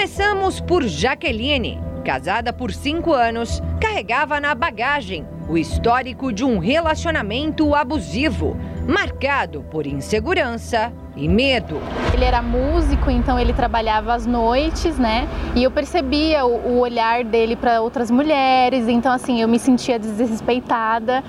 Começamos 0.03 0.61
por 0.61 0.83
Jaqueline. 0.83 1.81
Casada 2.05 2.53
por 2.53 2.73
cinco 2.73 3.13
anos, 3.13 3.63
carregava 3.81 4.41
na 4.41 4.53
bagagem 4.53 5.25
o 5.49 5.57
histórico 5.57 6.33
de 6.33 6.45
um 6.45 6.59
relacionamento 6.59 7.73
abusivo, 7.73 8.57
marcado 8.85 9.63
por 9.71 9.87
insegurança 9.87 10.93
e 11.17 11.29
medo. 11.29 11.81
Ele 12.13 12.25
era 12.25 12.43
músico, 12.43 13.13
então 13.13 13.39
ele 13.39 13.53
trabalhava 13.53 14.13
às 14.13 14.27
noites, 14.27 14.99
né? 14.99 15.29
E 15.55 15.63
eu 15.63 15.71
percebia 15.71 16.45
o, 16.45 16.71
o 16.71 16.79
olhar 16.81 17.23
dele 17.23 17.55
para 17.55 17.81
outras 17.81 18.11
mulheres, 18.11 18.89
então 18.89 19.13
assim, 19.13 19.41
eu 19.41 19.47
me 19.47 19.61
sentia 19.61 20.01
desrespeitada. 20.01 21.23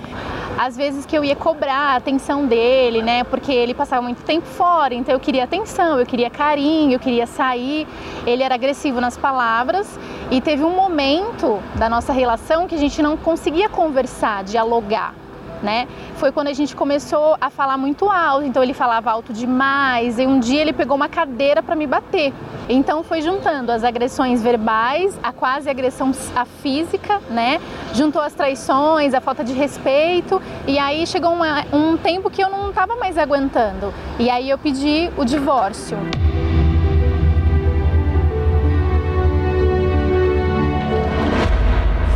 Às 0.57 0.77
vezes 0.77 1.05
que 1.05 1.17
eu 1.17 1.23
ia 1.23 1.35
cobrar 1.35 1.93
a 1.93 1.95
atenção 1.95 2.45
dele, 2.45 3.01
né? 3.01 3.23
Porque 3.23 3.51
ele 3.51 3.73
passava 3.73 4.01
muito 4.01 4.23
tempo 4.23 4.45
fora, 4.45 4.93
então 4.93 5.13
eu 5.13 5.19
queria 5.19 5.43
atenção, 5.43 5.99
eu 5.99 6.05
queria 6.05 6.29
carinho, 6.29 6.93
eu 6.93 6.99
queria 6.99 7.25
sair. 7.25 7.87
Ele 8.25 8.43
era 8.43 8.53
agressivo 8.53 9.01
nas 9.01 9.17
palavras 9.17 9.99
e 10.29 10.39
teve 10.39 10.63
um 10.63 10.75
momento 10.75 11.59
da 11.75 11.89
nossa 11.89 12.13
relação 12.13 12.67
que 12.67 12.75
a 12.75 12.79
gente 12.79 13.01
não 13.01 13.17
conseguia 13.17 13.67
conversar, 13.67 14.43
dialogar 14.43 15.22
né? 15.63 15.87
Foi 16.15 16.31
quando 16.31 16.49
a 16.49 16.53
gente 16.53 16.75
começou 16.75 17.37
a 17.39 17.49
falar 17.49 17.77
muito 17.77 18.09
alto, 18.09 18.45
então 18.45 18.61
ele 18.61 18.73
falava 18.73 19.09
alto 19.09 19.31
demais, 19.33 20.19
e 20.19 20.27
um 20.27 20.39
dia 20.39 20.61
ele 20.61 20.73
pegou 20.73 20.95
uma 20.95 21.07
cadeira 21.07 21.63
para 21.63 21.75
me 21.75 21.87
bater. 21.87 22.33
Então 22.69 23.03
foi 23.03 23.21
juntando 23.21 23.71
as 23.71 23.83
agressões 23.83 24.43
verbais, 24.43 25.17
a 25.23 25.31
quase 25.31 25.69
agressão 25.69 26.11
a 26.35 26.45
física, 26.45 27.19
né? 27.29 27.59
Juntou 27.93 28.21
as 28.21 28.33
traições, 28.33 29.13
a 29.13 29.21
falta 29.21 29.43
de 29.43 29.53
respeito, 29.53 30.41
e 30.67 30.77
aí 30.77 31.07
chegou 31.07 31.31
uma, 31.31 31.65
um 31.73 31.97
tempo 31.97 32.29
que 32.29 32.43
eu 32.43 32.49
não 32.49 32.69
estava 32.69 32.95
mais 32.95 33.17
aguentando. 33.17 33.93
E 34.19 34.29
aí 34.29 34.49
eu 34.49 34.57
pedi 34.57 35.09
o 35.17 35.23
divórcio. 35.23 35.97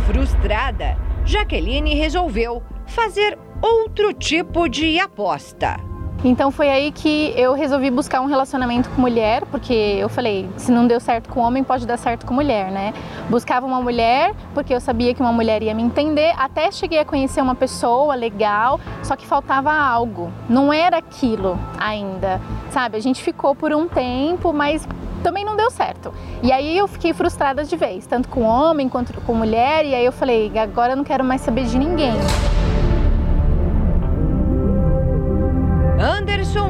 Frustrada, 0.06 0.96
Jaqueline 1.24 1.94
resolveu 1.94 2.62
fazer 2.88 3.38
outro 3.62 4.12
tipo 4.12 4.68
de 4.68 4.98
aposta. 4.98 5.88
Então 6.24 6.50
foi 6.50 6.68
aí 6.68 6.90
que 6.90 7.32
eu 7.36 7.54
resolvi 7.54 7.92
buscar 7.92 8.20
um 8.20 8.26
relacionamento 8.26 8.90
com 8.90 9.00
mulher, 9.00 9.44
porque 9.52 9.72
eu 9.72 10.08
falei, 10.08 10.48
se 10.56 10.72
não 10.72 10.84
deu 10.84 10.98
certo 10.98 11.28
com 11.28 11.40
homem, 11.40 11.62
pode 11.62 11.86
dar 11.86 11.96
certo 11.96 12.26
com 12.26 12.34
mulher, 12.34 12.72
né? 12.72 12.92
Buscava 13.30 13.64
uma 13.64 13.80
mulher, 13.80 14.34
porque 14.52 14.74
eu 14.74 14.80
sabia 14.80 15.14
que 15.14 15.20
uma 15.20 15.32
mulher 15.32 15.62
ia 15.62 15.72
me 15.72 15.82
entender, 15.82 16.34
até 16.36 16.72
cheguei 16.72 16.98
a 16.98 17.04
conhecer 17.04 17.40
uma 17.40 17.54
pessoa 17.54 18.16
legal, 18.16 18.80
só 19.04 19.14
que 19.14 19.28
faltava 19.28 19.72
algo. 19.72 20.32
Não 20.48 20.72
era 20.72 20.98
aquilo 20.98 21.56
ainda, 21.78 22.40
sabe? 22.72 22.96
A 22.96 23.00
gente 23.00 23.22
ficou 23.22 23.54
por 23.54 23.72
um 23.72 23.86
tempo, 23.86 24.52
mas 24.52 24.88
também 25.22 25.44
não 25.44 25.56
deu 25.56 25.70
certo. 25.70 26.12
E 26.42 26.50
aí 26.50 26.76
eu 26.76 26.88
fiquei 26.88 27.12
frustrada 27.12 27.62
de 27.62 27.76
vez, 27.76 28.08
tanto 28.08 28.28
com 28.28 28.42
homem 28.42 28.88
quanto 28.88 29.12
com 29.20 29.34
mulher, 29.34 29.84
e 29.84 29.94
aí 29.94 30.04
eu 30.04 30.12
falei, 30.12 30.50
agora 30.58 30.94
eu 30.94 30.96
não 30.96 31.04
quero 31.04 31.22
mais 31.22 31.42
saber 31.42 31.64
de 31.66 31.78
ninguém. 31.78 32.14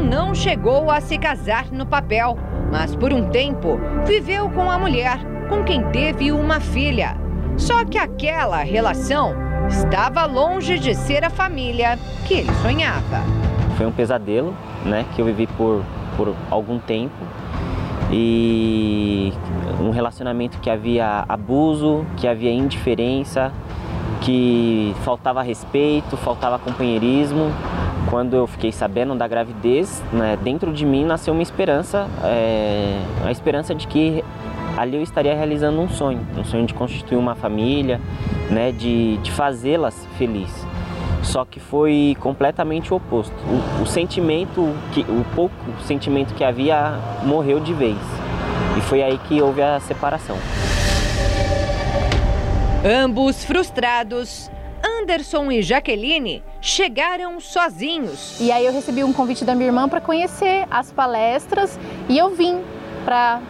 Não 0.09 0.35
chegou 0.35 0.91
a 0.91 1.01
se 1.01 1.19
casar 1.19 1.71
no 1.71 1.85
papel, 1.85 2.39
mas 2.73 2.97
por 2.97 3.13
um 3.13 3.29
tempo 3.29 3.79
viveu 4.07 4.49
com 4.49 4.71
a 4.71 4.79
mulher 4.79 5.19
com 5.49 5.63
quem 5.63 5.83
teve 5.91 6.33
uma 6.33 6.61
filha. 6.61 7.15
Só 7.59 7.85
que 7.85 7.99
aquela 7.99 8.59
relação 8.59 9.35
estava 9.69 10.25
longe 10.25 10.79
de 10.79 10.95
ser 10.95 11.25
a 11.25 11.31
família 11.31 11.99
que 12.27 12.35
ele 12.35 12.53
sonhava. 12.63 13.23
Foi 13.77 13.87
um 13.87 13.93
pesadelo, 13.93 14.55
né, 14.85 15.05
que 15.15 15.21
eu 15.21 15.27
vivi 15.27 15.47
por, 15.47 15.85
por 16.17 16.35
algum 16.51 16.79
tempo 16.79 17.15
e 18.11 19.33
um 19.79 19.91
relacionamento 19.91 20.59
que 20.59 20.71
havia 20.71 21.25
abuso, 21.29 22.07
que 22.17 22.27
havia 22.27 22.51
indiferença, 22.51 23.53
que 24.23 24.95
faltava 25.05 25.43
respeito, 25.43 26.17
faltava 26.17 26.59
companheirismo. 26.59 27.53
Quando 28.11 28.35
eu 28.35 28.47
fiquei 28.47 28.73
sabendo 28.73 29.15
da 29.15 29.29
gravidez, 29.29 30.03
né, 30.13 30.39
dentro 30.43 30.73
de 30.73 30.87
mim 30.87 31.05
nasceu 31.05 31.35
uma 31.35 31.43
esperança, 31.43 32.09
é, 32.25 32.99
a 33.25 33.31
esperança 33.31 33.75
de 33.75 33.87
que 33.87 34.25
ali 34.77 34.97
eu 34.97 35.03
estaria 35.03 35.35
realizando 35.35 35.81
um 35.81 35.89
sonho, 35.89 36.27
um 36.37 36.45
sonho 36.45 36.65
de 36.65 36.73
constituir 36.73 37.19
uma 37.19 37.35
família, 37.35 38.01
né, 38.51 38.73
de, 38.73 39.19
de 39.19 39.31
fazê-las 39.31 40.07
felizes. 40.17 40.67
Só 41.23 41.45
que 41.45 41.61
foi 41.61 42.17
completamente 42.21 42.93
o 42.95 42.97
oposto. 42.97 43.35
O, 43.45 43.83
o 43.83 43.87
sentimento, 43.87 44.75
que, 44.93 45.01
o 45.03 45.25
pouco 45.35 45.55
sentimento 45.85 46.33
que 46.35 46.43
havia 46.43 46.95
morreu 47.25 47.61
de 47.61 47.75
vez. 47.75 47.99
E 48.79 48.81
foi 48.81 49.03
aí 49.03 49.19
que 49.19 49.43
houve 49.43 49.61
a 49.61 49.79
separação. 49.81 50.37
Ambos 52.85 53.45
frustrados, 53.45 54.51
Anderson 55.09 55.51
e 55.51 55.63
Jaqueline 55.63 56.43
chegaram 56.61 57.41
sozinhos. 57.41 58.39
E 58.39 58.53
aí 58.53 58.67
eu 58.67 58.73
recebi 58.75 59.03
um 59.03 59.11
convite 59.11 59.43
da 59.43 59.55
minha 59.55 59.69
irmã 59.69 59.89
para 59.89 60.03
conhecer 60.03 60.67
as 60.71 60.93
palestras 60.93 61.81
e 62.11 62.19
eu 62.19 62.29
vim 62.29 62.61
para 63.07 63.41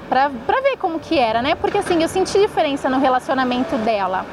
ver 0.62 0.76
como 0.78 1.00
que 1.00 1.18
era, 1.18 1.42
né? 1.42 1.56
Porque 1.56 1.78
assim, 1.78 2.00
eu 2.00 2.08
senti 2.08 2.38
diferença 2.38 2.88
no 2.88 3.00
relacionamento 3.00 3.76
dela. 3.78 4.24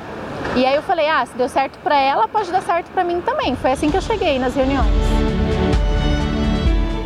E 0.55 0.63
aí 0.63 0.75
eu 0.75 0.84
falei, 0.84 1.08
ah, 1.10 1.25
se 1.25 1.36
deu 1.36 1.50
certo 1.50 1.79
para 1.79 2.00
ela, 2.00 2.27
pode 2.27 2.51
dar 2.51 2.62
certo 2.62 2.91
para 2.91 3.03
mim 3.03 3.20
também. 3.22 3.55
Foi 3.55 3.72
assim 3.72 3.89
que 3.89 3.98
eu 3.98 4.01
cheguei 4.01 4.38
nas 4.38 4.53
reuniões. 4.53 4.86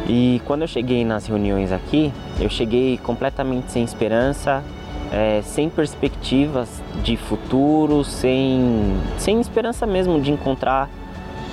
E 0.06 0.42
quando 0.46 0.64
eu 0.64 0.68
cheguei 0.68 1.06
nas 1.06 1.28
reuniões 1.28 1.72
aqui, 1.72 2.12
eu 2.42 2.50
cheguei 2.50 2.98
completamente 2.98 3.72
sem 3.72 3.86
esperança, 3.86 4.62
é, 5.12 5.42
sem 5.44 5.70
perspectivas 5.70 6.82
de 7.04 7.18
futuro, 7.18 8.04
sem, 8.04 8.96
sem 9.18 9.40
esperança 9.40 9.86
mesmo 9.86 10.22
de 10.22 10.32
encontrar 10.32 10.90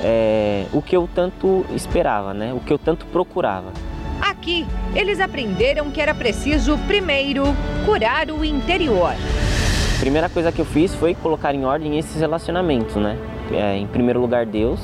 é, 0.02 0.66
o 0.72 0.82
que 0.82 0.96
eu 0.96 1.08
tanto 1.12 1.64
esperava, 1.75 2.34
né? 2.34 2.52
o 2.52 2.60
que 2.60 2.72
eu 2.72 2.78
tanto 2.78 3.06
procurava. 3.06 3.72
Aqui, 4.20 4.66
eles 4.94 5.20
aprenderam 5.20 5.90
que 5.90 6.00
era 6.00 6.14
preciso, 6.14 6.78
primeiro, 6.86 7.44
curar 7.84 8.30
o 8.30 8.44
interior. 8.44 9.12
A 9.12 9.98
primeira 9.98 10.28
coisa 10.28 10.52
que 10.52 10.60
eu 10.60 10.64
fiz 10.64 10.94
foi 10.94 11.14
colocar 11.14 11.54
em 11.54 11.64
ordem 11.64 11.98
esses 11.98 12.20
relacionamentos, 12.20 12.96
né? 12.96 13.16
É, 13.50 13.76
em 13.76 13.86
primeiro 13.86 14.20
lugar, 14.20 14.44
Deus. 14.44 14.80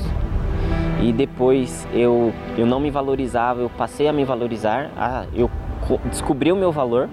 E 1.02 1.12
depois 1.12 1.86
eu, 1.92 2.32
eu 2.56 2.64
não 2.64 2.78
me 2.78 2.90
valorizava, 2.90 3.60
eu 3.60 3.68
passei 3.70 4.08
a 4.08 4.12
me 4.12 4.24
valorizar, 4.24 4.90
a, 4.96 5.24
eu 5.34 5.50
descobri 6.04 6.52
o 6.52 6.56
meu 6.56 6.70
valor, 6.70 7.08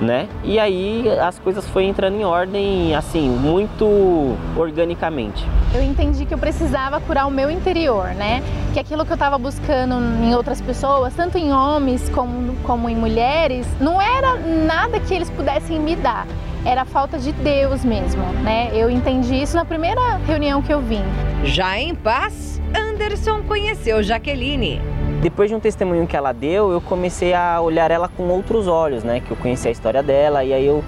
né? 0.00 0.28
E 0.44 0.58
aí 0.58 1.04
as 1.20 1.38
coisas 1.38 1.66
foram 1.68 1.86
entrando 1.86 2.16
em 2.16 2.24
ordem, 2.24 2.94
assim, 2.94 3.28
muito 3.28 4.36
organicamente. 4.56 5.44
Eu 5.74 5.82
entendi 5.82 6.24
que 6.24 6.34
eu 6.34 6.38
precisava 6.38 7.00
curar 7.00 7.26
o 7.26 7.30
meu 7.30 7.50
interior, 7.50 8.08
né? 8.14 8.42
Que 8.72 8.80
aquilo 8.80 9.04
que 9.04 9.12
eu 9.12 9.16
estava 9.16 9.38
buscando 9.38 9.94
em 10.22 10.34
outras 10.34 10.60
pessoas, 10.60 11.14
tanto 11.14 11.38
em 11.38 11.52
homens 11.52 12.08
como, 12.10 12.54
como 12.64 12.88
em 12.88 12.96
mulheres, 12.96 13.66
não 13.80 14.00
era 14.00 14.36
nada 14.36 15.00
que 15.00 15.14
eles 15.14 15.30
pudessem 15.30 15.78
me 15.78 15.96
dar 15.96 16.26
era 16.64 16.82
a 16.82 16.84
falta 16.84 17.16
de 17.16 17.30
Deus 17.30 17.84
mesmo, 17.84 18.24
né? 18.42 18.70
Eu 18.74 18.90
entendi 18.90 19.40
isso 19.40 19.54
na 19.54 19.64
primeira 19.64 20.16
reunião 20.26 20.60
que 20.60 20.74
eu 20.74 20.80
vim. 20.80 21.02
Já 21.44 21.78
em 21.78 21.94
paz, 21.94 22.60
Anderson 22.74 23.44
conheceu 23.44 24.02
Jaqueline. 24.02 24.80
Depois 25.20 25.48
de 25.50 25.56
um 25.56 25.60
testemunho 25.60 26.06
que 26.06 26.16
ela 26.16 26.32
deu, 26.32 26.70
eu 26.70 26.80
comecei 26.80 27.34
a 27.34 27.60
olhar 27.60 27.90
ela 27.90 28.08
com 28.08 28.24
outros 28.24 28.68
olhos, 28.68 29.02
né? 29.02 29.20
Que 29.20 29.30
eu 29.30 29.36
conheci 29.36 29.68
a 29.68 29.70
história 29.70 30.02
dela 30.02 30.44
e 30.44 30.52
aí 30.52 30.66
eu 30.66 30.84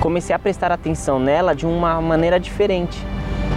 comecei 0.00 0.34
a 0.34 0.38
prestar 0.38 0.70
atenção 0.70 1.18
nela 1.18 1.54
de 1.54 1.66
uma 1.66 2.00
maneira 2.00 2.38
diferente. 2.38 2.98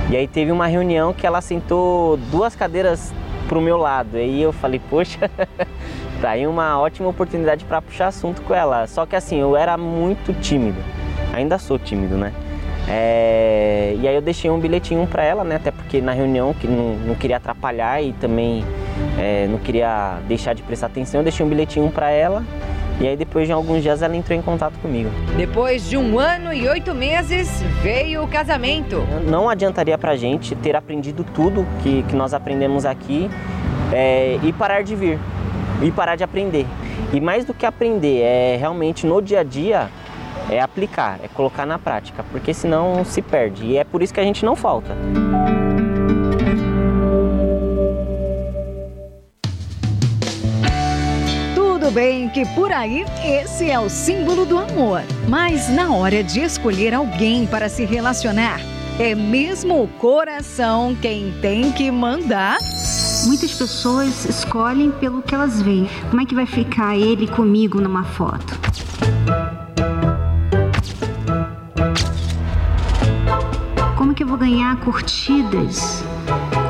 E 0.10 0.16
aí 0.16 0.28
teve 0.28 0.52
uma 0.52 0.68
reunião 0.68 1.14
que 1.14 1.26
ela 1.26 1.42
sentou 1.42 2.18
duas 2.32 2.56
cadeiras 2.56 3.14
pro 3.48 3.62
meu 3.62 3.78
lado. 3.78 4.18
E 4.18 4.22
aí 4.22 4.42
eu 4.42 4.54
falei, 4.54 4.82
poxa, 4.90 5.30
tá 6.22 6.30
aí 6.30 6.48
uma 6.48 6.80
ótima 6.80 7.10
oportunidade 7.10 7.66
para 7.66 7.82
puxar 7.82 8.08
assunto 8.08 8.42
com 8.42 8.54
ela. 8.54 8.88
Só 8.88 9.06
que 9.06 9.16
assim, 9.16 9.40
eu 9.40 9.56
era 9.56 9.78
muito 9.78 10.34
tímido 10.40 10.82
ainda 11.36 11.58
sou 11.58 11.78
tímido, 11.78 12.16
né? 12.16 12.34
É, 12.88 13.96
e 14.00 14.08
aí 14.08 14.16
eu 14.16 14.22
deixei 14.22 14.50
um 14.50 14.60
bilhetinho 14.60 15.06
para 15.08 15.24
ela, 15.24 15.44
né? 15.44 15.56
Até 15.56 15.72
porque 15.72 16.02
na 16.02 16.14
reunião 16.14 16.54
que 16.54 16.68
não, 16.68 16.96
não 16.96 17.16
queria 17.16 17.38
atrapalhar 17.38 18.02
e 18.02 18.14
também 18.14 18.64
é, 19.18 19.48
não 19.48 19.58
queria 19.58 20.20
deixar 20.28 20.54
de 20.54 20.62
prestar 20.64 20.88
atenção, 20.88 21.22
eu 21.22 21.24
deixei 21.24 21.46
um 21.46 21.50
bilhetinho 21.50 21.90
para 21.92 22.10
ela. 22.10 22.44
E 23.00 23.08
aí 23.08 23.18
depois 23.18 23.46
de 23.46 23.52
alguns 23.52 23.84
dias 23.84 24.02
ela 24.02 24.16
entrou 24.16 24.38
em 24.38 24.42
contato 24.42 24.80
comigo. 24.80 25.10
Depois 25.36 25.90
de 25.90 25.98
um 25.98 26.18
ano 26.18 26.54
e 26.54 26.68
oito 26.68 26.94
meses 26.96 27.62
veio 27.84 28.24
o 28.24 28.28
casamento. 28.28 29.06
Não 29.28 29.50
adiantaria 29.50 29.98
pra 29.98 30.16
gente 30.16 30.56
ter 30.56 30.76
aprendido 30.76 31.26
tudo 31.34 31.66
que, 31.84 32.04
que 32.04 32.16
nós 32.16 32.34
aprendemos 32.34 32.86
aqui 32.86 33.30
é, 33.92 34.40
e 34.42 34.54
parar 34.54 34.82
de 34.82 34.96
vir, 34.96 35.20
e 35.82 35.92
parar 35.92 36.16
de 36.16 36.24
aprender. 36.24 36.66
E 37.12 37.20
mais 37.20 37.44
do 37.44 37.54
que 37.54 37.66
aprender, 37.66 38.22
é 38.22 38.58
realmente 38.58 39.06
no 39.06 39.22
dia 39.22 39.42
a 39.42 39.44
dia 39.44 39.90
é 40.50 40.62
aplicar, 40.62 41.20
é 41.24 41.28
colocar 41.28 41.66
na 41.66 41.78
prática, 41.78 42.24
porque 42.32 42.54
senão 42.54 43.04
se 43.04 43.22
perde. 43.22 43.66
E 43.66 43.78
é 43.78 43.84
por 43.84 44.02
isso 44.02 44.14
que 44.14 44.20
a 44.20 44.24
gente 44.24 44.46
não 44.46 44.56
falta. 44.56 44.96
Tudo 45.14 45.95
que 52.30 52.46
por 52.54 52.74
aí 52.74 53.06
esse 53.24 53.72
é 53.72 53.80
o 53.80 53.90
símbolo 53.90 54.46
do 54.46 54.58
amor, 54.58 55.02
mas 55.30 55.70
na 55.70 55.94
hora 55.94 56.22
de 56.22 56.42
escolher 56.42 56.94
alguém 56.94 57.48
para 57.48 57.70
se 57.70 57.86
relacionar, 57.86 58.60
é 59.00 59.16
mesmo 59.16 59.82
o 59.82 59.88
coração 59.88 60.94
quem 61.02 61.32
tem 61.42 61.72
que 61.72 61.90
mandar? 61.90 62.58
Muitas 63.26 63.54
pessoas 63.54 64.26
escolhem 64.26 64.92
pelo 64.92 65.22
que 65.22 65.34
elas 65.34 65.62
veem. 65.62 65.88
Como 66.10 66.22
é 66.22 66.26
que 66.26 66.36
vai 66.36 66.46
ficar 66.46 66.98
ele 66.98 67.28
comigo 67.28 67.80
numa 67.80 68.04
foto? 68.04 68.60
que 74.16 74.24
eu 74.24 74.28
vou 74.28 74.38
ganhar 74.38 74.74
curtidas 74.78 76.02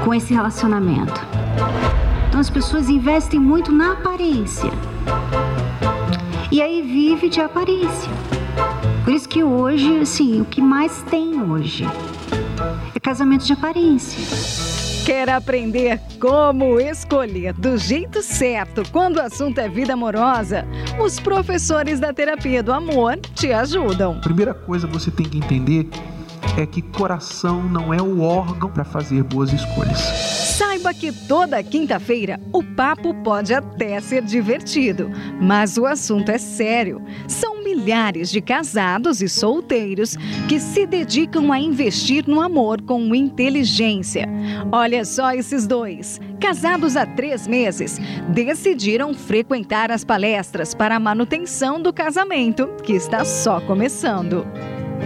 com 0.04 0.14
esse 0.16 0.34
relacionamento? 0.34 1.22
Então 2.28 2.40
as 2.40 2.50
pessoas 2.50 2.90
investem 2.90 3.40
muito 3.40 3.72
na 3.72 3.94
aparência. 3.94 4.72
E 6.56 6.62
aí 6.62 6.82
vive 6.82 7.28
de 7.28 7.42
aparência. 7.42 8.10
Por 9.04 9.12
isso 9.12 9.28
que 9.28 9.44
hoje, 9.44 10.00
assim, 10.00 10.40
o 10.40 10.46
que 10.46 10.62
mais 10.62 11.02
tem 11.10 11.42
hoje 11.42 11.84
é 12.96 12.98
casamento 12.98 13.44
de 13.44 13.52
aparência. 13.52 15.06
Quer 15.06 15.30
aprender 15.30 16.00
como 16.18 16.80
escolher 16.80 17.52
do 17.52 17.78
jeito 17.78 18.24
certo 18.24 18.84
quando 18.90 19.18
o 19.18 19.22
assunto 19.22 19.60
é 19.60 19.68
vida 19.68 19.96
amorosa? 19.96 20.66
Os 20.98 21.20
professores 21.20 22.00
da 22.00 22.14
terapia 22.14 22.64
do 22.64 22.72
amor 22.72 23.18
te 23.18 23.52
ajudam. 23.52 24.22
Primeira 24.22 24.54
coisa 24.54 24.88
você 24.88 25.12
tem 25.12 25.28
que 25.28 25.38
entender 25.38 25.90
é 26.58 26.66
que 26.66 26.82
coração 26.82 27.64
não 27.64 27.94
é 27.94 28.02
o 28.02 28.22
órgão 28.22 28.70
para 28.70 28.86
fazer 28.86 29.24
boas 29.24 29.52
escolhas. 29.52 30.00
Saiba 30.86 30.94
que 30.94 31.12
toda 31.12 31.64
quinta-feira 31.64 32.40
o 32.54 32.62
papo 32.62 33.12
pode 33.24 33.56
até 33.56 34.00
ser 34.00 34.22
divertido, 34.22 35.10
mas 35.42 35.80
o 35.80 35.86
assunto 35.88 36.30
é 36.30 36.38
sério. 36.38 37.02
São 37.28 37.64
milhares 37.64 38.30
de 38.30 38.40
casados 38.40 39.20
e 39.20 39.28
solteiros 39.28 40.16
que 40.48 40.60
se 40.60 40.86
dedicam 40.86 41.52
a 41.52 41.60
investir 41.60 42.28
no 42.28 42.40
amor 42.40 42.84
com 42.84 43.16
inteligência. 43.16 44.30
Olha 44.72 45.04
só 45.04 45.32
esses 45.34 45.66
dois. 45.66 46.22
Casados 46.40 46.96
há 46.96 47.04
três 47.04 47.48
meses, 47.48 48.00
decidiram 48.30 49.12
frequentar 49.12 49.90
as 49.90 50.04
palestras 50.04 50.76
para 50.76 50.98
a 50.98 51.00
manutenção 51.00 51.82
do 51.82 51.92
casamento, 51.92 52.68
que 52.84 52.94
está 52.94 53.26
só 53.26 53.60
começando. 53.60 54.46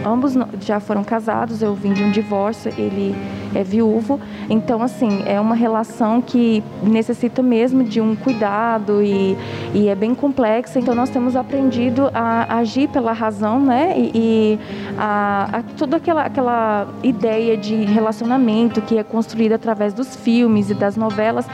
Ambos 0.05 0.33
já 0.61 0.79
foram 0.79 1.03
casados, 1.03 1.61
eu 1.61 1.73
vim 1.73 1.93
de 1.93 2.03
um 2.03 2.11
divórcio, 2.11 2.71
ele 2.77 3.15
é 3.53 3.63
viúvo. 3.63 4.19
Então, 4.49 4.81
assim, 4.81 5.23
é 5.25 5.39
uma 5.39 5.55
relação 5.55 6.21
que 6.21 6.63
necessita 6.83 7.41
mesmo 7.41 7.83
de 7.83 8.01
um 8.01 8.15
cuidado 8.15 9.01
e, 9.01 9.37
e 9.73 9.87
é 9.87 9.95
bem 9.95 10.13
complexa. 10.15 10.79
Então, 10.79 10.95
nós 10.95 11.09
temos 11.09 11.35
aprendido 11.35 12.09
a 12.13 12.57
agir 12.57 12.89
pela 12.89 13.13
razão, 13.13 13.59
né? 13.59 13.93
E, 13.97 14.11
e 14.13 14.59
a, 14.97 15.49
a, 15.59 15.63
toda 15.77 15.97
aquela, 15.97 16.23
aquela 16.23 16.87
ideia 17.03 17.55
de 17.57 17.75
relacionamento 17.85 18.81
que 18.81 18.97
é 18.97 19.03
construída 19.03 19.55
através 19.55 19.93
dos 19.93 20.15
filmes 20.15 20.69
e 20.69 20.73
das 20.73 20.95
novelas, 20.95 21.47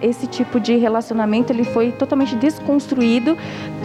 esse 0.00 0.26
tipo 0.26 0.60
de 0.60 0.76
relacionamento 0.76 1.52
ele 1.52 1.64
foi 1.64 1.92
totalmente 1.92 2.36
desconstruído 2.36 3.36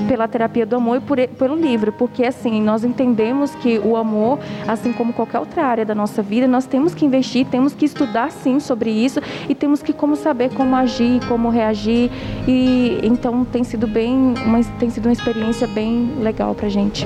pela 0.08 0.28
terapia 0.28 0.66
do 0.66 0.76
amor 0.76 0.98
e 0.98 1.00
por, 1.02 1.18
pelo 1.28 1.56
livro, 1.56 1.92
porque 1.92 2.26
assim 2.26 2.62
nós 2.62 2.84
entendemos 2.84 3.54
que 3.56 3.80
o 3.80 3.96
amor, 3.96 4.40
assim 4.68 4.94
como 4.94 5.14
qualquer 5.14 5.40
outra 5.40 5.66
área 5.66 5.86
da 5.86 5.96
nossa 5.96 6.22
vida, 6.22 6.48
nós 6.48 6.66
temos 6.66 6.94
que 6.94 7.06
investir 7.06 7.46
temos 7.50 7.74
que 7.74 7.86
estudar 7.86 8.32
sim 8.32 8.60
sobre 8.60 8.90
isso 8.90 9.20
e 9.48 9.56
temos 9.56 9.82
que 9.82 9.94
como 9.94 10.16
saber 10.16 10.50
como 10.54 10.76
agir, 10.76 11.20
como 11.28 11.50
reagir 11.50 12.10
e 12.48 13.00
então 13.04 13.44
tem 13.46 13.64
sido 13.64 13.88
bem, 13.88 14.16
uma, 14.46 14.64
tem 14.80 14.90
sido 14.90 15.06
uma 15.06 15.14
experiência 15.14 15.68
bem 15.68 16.12
legal 16.20 16.56
para 16.56 16.70
gente. 16.70 17.06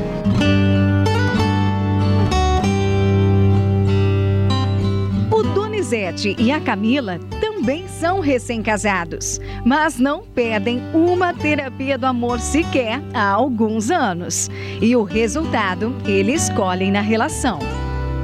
O 5.31 5.43
Donizete 5.43 6.35
e 6.37 6.51
a 6.51 6.59
Camila 6.59 7.19
também 7.39 7.87
são 7.87 8.19
recém-casados, 8.19 9.39
mas 9.65 9.97
não 9.97 10.23
perdem 10.23 10.81
uma 10.93 11.33
terapia 11.33 11.97
do 11.97 12.05
amor 12.05 12.39
sequer 12.39 13.01
há 13.13 13.29
alguns 13.29 13.89
anos. 13.89 14.49
E 14.81 14.95
o 14.95 15.03
resultado 15.03 15.95
eles 16.05 16.49
escolhem 16.49 16.91
na 16.91 17.01
relação. 17.01 17.59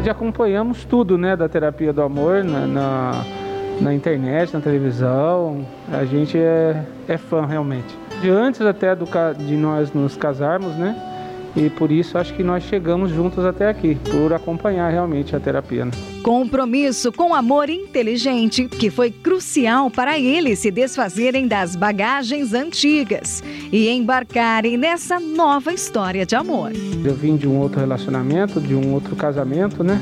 Já 0.04 0.12
acompanhamos 0.14 0.86
tudo 0.86 1.18
né, 1.18 1.36
da 1.36 1.50
terapia 1.50 1.92
do 1.92 2.02
amor 2.02 2.44
na, 2.44 2.66
na, 2.66 3.26
na 3.82 3.94
internet, 3.94 4.54
na 4.54 4.62
televisão. 4.62 5.66
A 5.92 6.06
gente 6.06 6.38
é, 6.38 6.86
é 7.08 7.18
fã 7.18 7.46
realmente. 7.46 7.98
De 8.22 8.30
antes 8.30 8.62
até 8.62 8.96
do, 8.96 9.06
de 9.38 9.56
nós 9.56 9.92
nos 9.92 10.16
casarmos, 10.16 10.76
né? 10.76 10.96
E 11.56 11.70
por 11.70 11.92
isso 11.92 12.18
acho 12.18 12.34
que 12.34 12.44
nós 12.44 12.64
chegamos 12.64 13.12
juntos 13.12 13.44
até 13.44 13.70
aqui, 13.70 13.98
por 14.12 14.34
acompanhar 14.34 14.90
realmente 14.90 15.36
a 15.36 15.40
terapia. 15.40 15.86
Né? 15.86 15.92
Compromisso 16.22 17.12
com 17.12 17.34
amor 17.34 17.70
inteligente, 17.70 18.66
que 18.66 18.90
foi 18.90 19.10
crucial 19.10 19.90
para 19.90 20.20
eles 20.20 20.60
se 20.60 20.70
desfazerem 20.70 21.48
das 21.48 21.76
bagagens 21.76 22.54
antigas 22.54 23.44
e 23.72 23.90
embarcarem 23.90 24.78
nessa 24.78 25.20
nova 25.20 25.74
história 25.74 26.26
de 26.26 26.36
amor. 26.36 26.72
Eu 27.04 27.16
vim 27.16 27.36
de 27.36 27.48
um 27.48 27.58
outro 27.58 27.80
relacionamento, 27.80 28.62
de 28.62 28.76
um 28.76 28.94
outro 28.94 29.16
casamento, 29.16 29.84
né? 29.84 30.00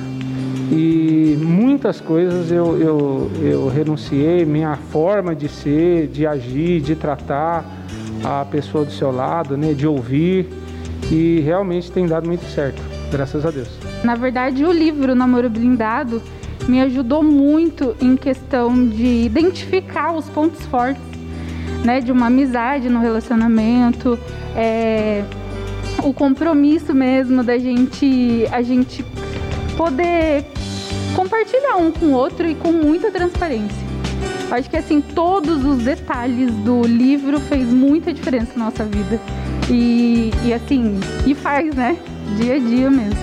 E 0.70 1.38
muitas 1.42 2.02
coisas 2.02 2.52
eu, 2.52 2.78
eu, 2.78 3.32
eu 3.42 3.68
renunciei, 3.70 4.46
minha 4.46 4.76
forma 4.76 5.34
de 5.34 5.48
ser, 5.48 6.08
de 6.08 6.28
agir, 6.28 6.82
de 6.82 6.94
tratar 6.94 7.66
a 8.22 8.44
pessoa 8.44 8.84
do 8.84 8.92
seu 8.92 9.12
lado, 9.12 9.56
né? 9.56 9.74
De 9.74 9.88
ouvir 9.88 10.50
e 11.12 11.40
realmente 11.42 11.92
tem 11.92 12.06
dado 12.06 12.28
muito 12.28 12.46
certo, 12.52 12.82
graças 13.12 13.46
a 13.46 13.52
Deus. 13.52 13.70
Na 14.04 14.16
verdade, 14.16 14.64
o 14.66 14.72
livro 14.72 15.16
Namoro 15.16 15.50
Blindado 15.50 16.22
me 16.68 16.82
ajudou 16.82 17.24
muito 17.24 17.96
em 18.02 18.16
questão 18.16 18.88
de 18.88 19.26
identificar 19.26 20.12
os 20.14 20.28
pontos 20.30 20.66
fortes, 20.66 21.02
né, 21.84 22.02
de 22.02 22.12
uma 22.12 22.28
amizade 22.28 22.90
no 22.90 23.00
relacionamento, 23.00 24.20
é, 24.56 25.24
o 26.04 26.14
compromisso 26.14 26.94
mesmo 26.94 27.44
da 27.44 27.58
gente, 27.58 28.46
a 28.52 28.62
gente 28.62 29.04
poder 29.78 30.46
compartilhar 31.16 31.78
um 31.78 31.92
com 31.92 32.08
o 32.08 32.12
outro 32.14 32.48
e 32.48 32.56
com 32.56 32.72
muita 32.72 33.12
transparência. 33.12 33.88
Acho 34.50 34.70
que 34.70 34.78
assim 34.78 35.02
todos 35.02 35.66
os 35.66 35.80
detalhes 35.80 36.52
do 36.58 36.82
livro 36.82 37.40
fez 37.40 37.68
muita 37.68 38.14
diferença 38.14 38.54
na 38.56 38.66
nossa 38.66 38.84
vida. 38.84 39.20
E, 39.70 40.32
e 40.46 40.54
assim, 40.54 41.00
e 41.26 41.36
faz, 41.36 41.74
né? 41.76 41.98
Dia 42.38 42.56
a 42.56 42.60
dia 42.60 42.90
mesmo. 42.90 43.20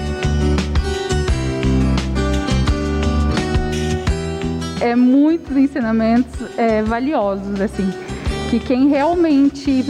É 4.81 4.95
muitos 4.95 5.57
ensinamentos 5.57 6.35
é, 6.59 6.83
valiosos, 6.83 7.59
assim, 7.61 7.91
que 8.51 8.61
quem 8.61 8.89
realmente 8.89 9.83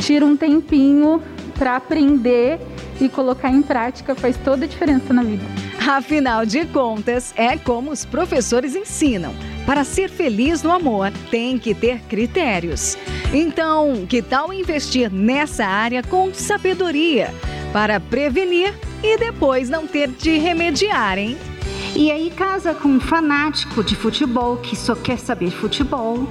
tira 0.00 0.24
um 0.24 0.36
tempinho 0.36 1.20
para 1.58 1.76
aprender 1.76 2.58
e 3.00 3.08
colocar 3.08 3.50
em 3.50 3.60
prática 3.60 4.14
faz 4.14 4.36
toda 4.38 4.64
a 4.64 4.68
diferença 4.68 5.12
na 5.12 5.22
vida. 5.22 5.44
Afinal 5.86 6.46
de 6.46 6.64
contas, 6.66 7.32
é 7.36 7.56
como 7.56 7.90
os 7.90 8.04
professores 8.04 8.74
ensinam. 8.74 9.34
Para 9.68 9.84
ser 9.84 10.08
feliz 10.08 10.62
no 10.62 10.72
amor, 10.72 11.12
tem 11.30 11.58
que 11.58 11.74
ter 11.74 12.00
critérios. 12.08 12.96
Então, 13.34 14.06
que 14.08 14.22
tal 14.22 14.50
investir 14.50 15.12
nessa 15.12 15.66
área 15.66 16.02
com 16.02 16.32
sabedoria 16.32 17.34
para 17.70 18.00
prevenir 18.00 18.72
e 19.02 19.18
depois 19.18 19.68
não 19.68 19.86
ter 19.86 20.08
de 20.08 20.38
remediar, 20.38 21.18
hein? 21.18 21.36
E 21.94 22.10
aí 22.10 22.30
casa 22.30 22.72
com 22.72 22.88
um 22.88 22.98
fanático 22.98 23.84
de 23.84 23.94
futebol 23.94 24.56
que 24.56 24.74
só 24.74 24.94
quer 24.94 25.18
saber 25.18 25.50
futebol. 25.50 26.26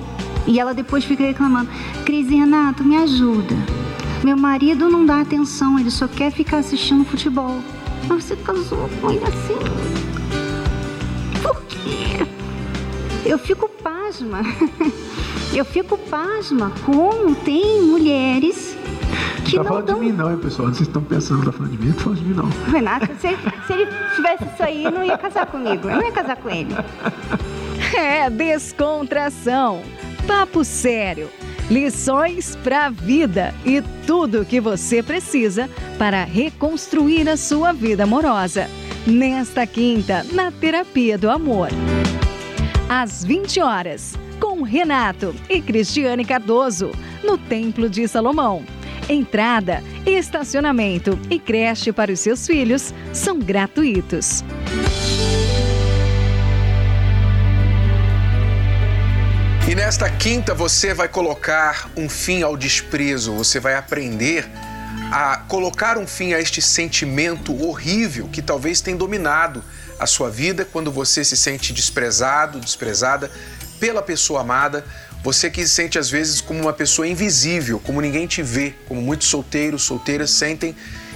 E 0.47 0.59
ela 0.59 0.73
depois 0.73 1.05
fica 1.05 1.23
reclamando: 1.23 1.69
Cris 2.05 2.31
e 2.31 2.37
Renato, 2.37 2.83
me 2.83 2.97
ajuda. 2.97 3.53
Meu 4.23 4.35
marido 4.35 4.89
não 4.89 5.05
dá 5.05 5.21
atenção, 5.21 5.77
ele 5.77 5.91
só 5.91 6.07
quer 6.07 6.31
ficar 6.31 6.57
assistindo 6.57 7.05
futebol. 7.05 7.61
Mas 8.07 8.23
você 8.23 8.35
casou 8.35 8.89
com 8.99 9.11
ele 9.11 9.23
assim? 9.23 9.59
Por 11.43 11.61
quê? 11.65 12.36
Eu 13.25 13.37
fico 13.37 13.67
pasma. 13.69 14.41
Eu 15.53 15.65
fico 15.65 15.97
pasma 15.97 16.71
como 16.85 17.33
tem 17.35 17.81
mulheres 17.81 18.77
que 19.49 19.55
não 19.55 19.63
tá 19.63 19.69
falando 19.69 19.85
dão... 19.85 19.99
de 19.99 20.05
mim 20.05 20.11
não, 20.11 20.31
hein, 20.31 20.37
pessoal? 20.37 20.67
Vocês 20.69 20.87
estão 20.87 21.01
pensando 21.03 21.45
tá 21.45 21.51
falando 21.51 21.71
de 21.71 21.77
mim? 21.77 21.87
Não 21.87 21.93
tá 21.93 22.01
falando 22.01 22.19
de 22.19 22.25
mim 22.25 22.33
não. 22.35 22.49
Renato, 22.71 23.07
se, 23.19 23.29
se 23.65 23.73
ele 23.73 23.87
tivesse 24.15 24.43
isso 24.43 24.63
aí, 24.63 24.83
não 24.83 25.03
ia 25.03 25.17
casar 25.17 25.45
comigo. 25.45 25.89
Eu 25.89 25.95
não 25.97 26.03
ia 26.03 26.11
casar 26.11 26.37
com 26.37 26.49
ele. 26.49 26.75
É 27.95 28.29
descontração, 28.29 29.81
papo 30.25 30.65
sério, 30.65 31.29
lições 31.69 32.55
pra 32.57 32.89
vida 32.89 33.53
e 33.63 33.81
tudo 34.05 34.41
o 34.41 34.45
que 34.45 34.59
você 34.59 35.01
precisa 35.01 35.69
para 35.97 36.23
reconstruir 36.25 37.29
a 37.29 37.37
sua 37.37 37.71
vida 37.71 38.03
amorosa. 38.03 38.67
Nesta 39.05 39.65
quinta, 39.65 40.25
na 40.33 40.51
Terapia 40.51 41.17
do 41.17 41.29
Amor. 41.29 41.69
Às 42.89 43.21
20 43.21 43.59
horas 43.59 44.13
com 44.39 44.61
Renato 44.61 45.35
e 45.49 45.61
Cristiane 45.61 46.23
Cardoso, 46.23 46.91
no 47.21 47.37
Templo 47.37 47.89
de 47.89 48.07
Salomão. 48.07 48.63
Entrada, 49.09 49.83
estacionamento 50.05 51.19
e 51.29 51.37
creche 51.37 51.91
para 51.91 52.13
os 52.13 52.21
seus 52.21 52.47
filhos 52.47 52.93
são 53.13 53.39
gratuitos. 53.39 54.41
E 59.69 59.75
nesta 59.75 60.09
quinta 60.09 60.53
você 60.53 60.93
vai 60.93 61.09
colocar 61.09 61.89
um 61.97 62.07
fim 62.07 62.41
ao 62.41 62.55
desprezo, 62.55 63.33
você 63.33 63.59
vai 63.59 63.75
aprender 63.75 64.47
a 65.11 65.39
colocar 65.39 65.97
um 65.97 66.07
fim 66.07 66.33
a 66.33 66.39
este 66.39 66.61
sentimento 66.61 67.53
horrível 67.65 68.29
que 68.31 68.41
talvez 68.41 68.79
tenha 68.79 68.95
dominado 68.95 69.61
a 69.99 70.05
sua 70.05 70.29
vida 70.29 70.65
quando 70.65 70.91
você 70.91 71.23
se 71.23 71.35
sente 71.35 71.73
desprezado, 71.73 72.59
desprezada 72.59 73.31
pela 73.79 74.01
pessoa 74.01 74.41
amada, 74.41 74.85
você 75.23 75.49
que 75.49 75.61
se 75.63 75.73
sente 75.73 75.99
às 75.99 76.09
vezes 76.09 76.41
como 76.41 76.61
uma 76.61 76.73
pessoa 76.73 77.07
invisível, 77.07 77.79
como 77.79 78.01
ninguém 78.01 78.27
te 78.27 78.41
vê, 78.41 78.73
como 78.87 79.01
muitos 79.01 79.27
solteiros, 79.27 79.83
solteiras 79.83 80.31
sentem 80.31 80.75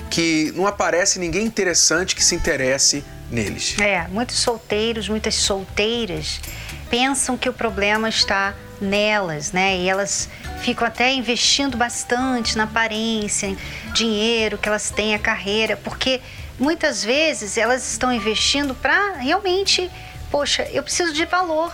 que 0.09 0.51
não 0.55 0.67
aparece 0.67 1.17
ninguém 1.17 1.45
interessante 1.45 2.15
que 2.15 2.23
se 2.23 2.35
interesse 2.35 3.03
neles. 3.31 3.79
É, 3.79 4.07
muitos 4.09 4.37
solteiros, 4.37 5.07
muitas 5.07 5.35
solteiras 5.35 6.41
pensam 6.89 7.37
que 7.37 7.47
o 7.47 7.53
problema 7.53 8.09
está 8.09 8.53
nelas, 8.81 9.53
né? 9.53 9.77
E 9.77 9.87
elas 9.87 10.27
ficam 10.61 10.85
até 10.85 11.13
investindo 11.13 11.77
bastante 11.77 12.57
na 12.57 12.63
aparência, 12.63 13.55
dinheiro 13.93 14.57
que 14.57 14.67
elas 14.67 14.89
têm, 14.89 15.15
a 15.15 15.19
carreira, 15.19 15.77
porque 15.77 16.19
muitas 16.61 17.03
vezes 17.03 17.57
elas 17.57 17.91
estão 17.91 18.13
investindo 18.13 18.75
para 18.75 19.13
realmente, 19.13 19.89
poxa, 20.29 20.61
eu 20.71 20.83
preciso 20.83 21.11
de 21.11 21.25
valor. 21.25 21.73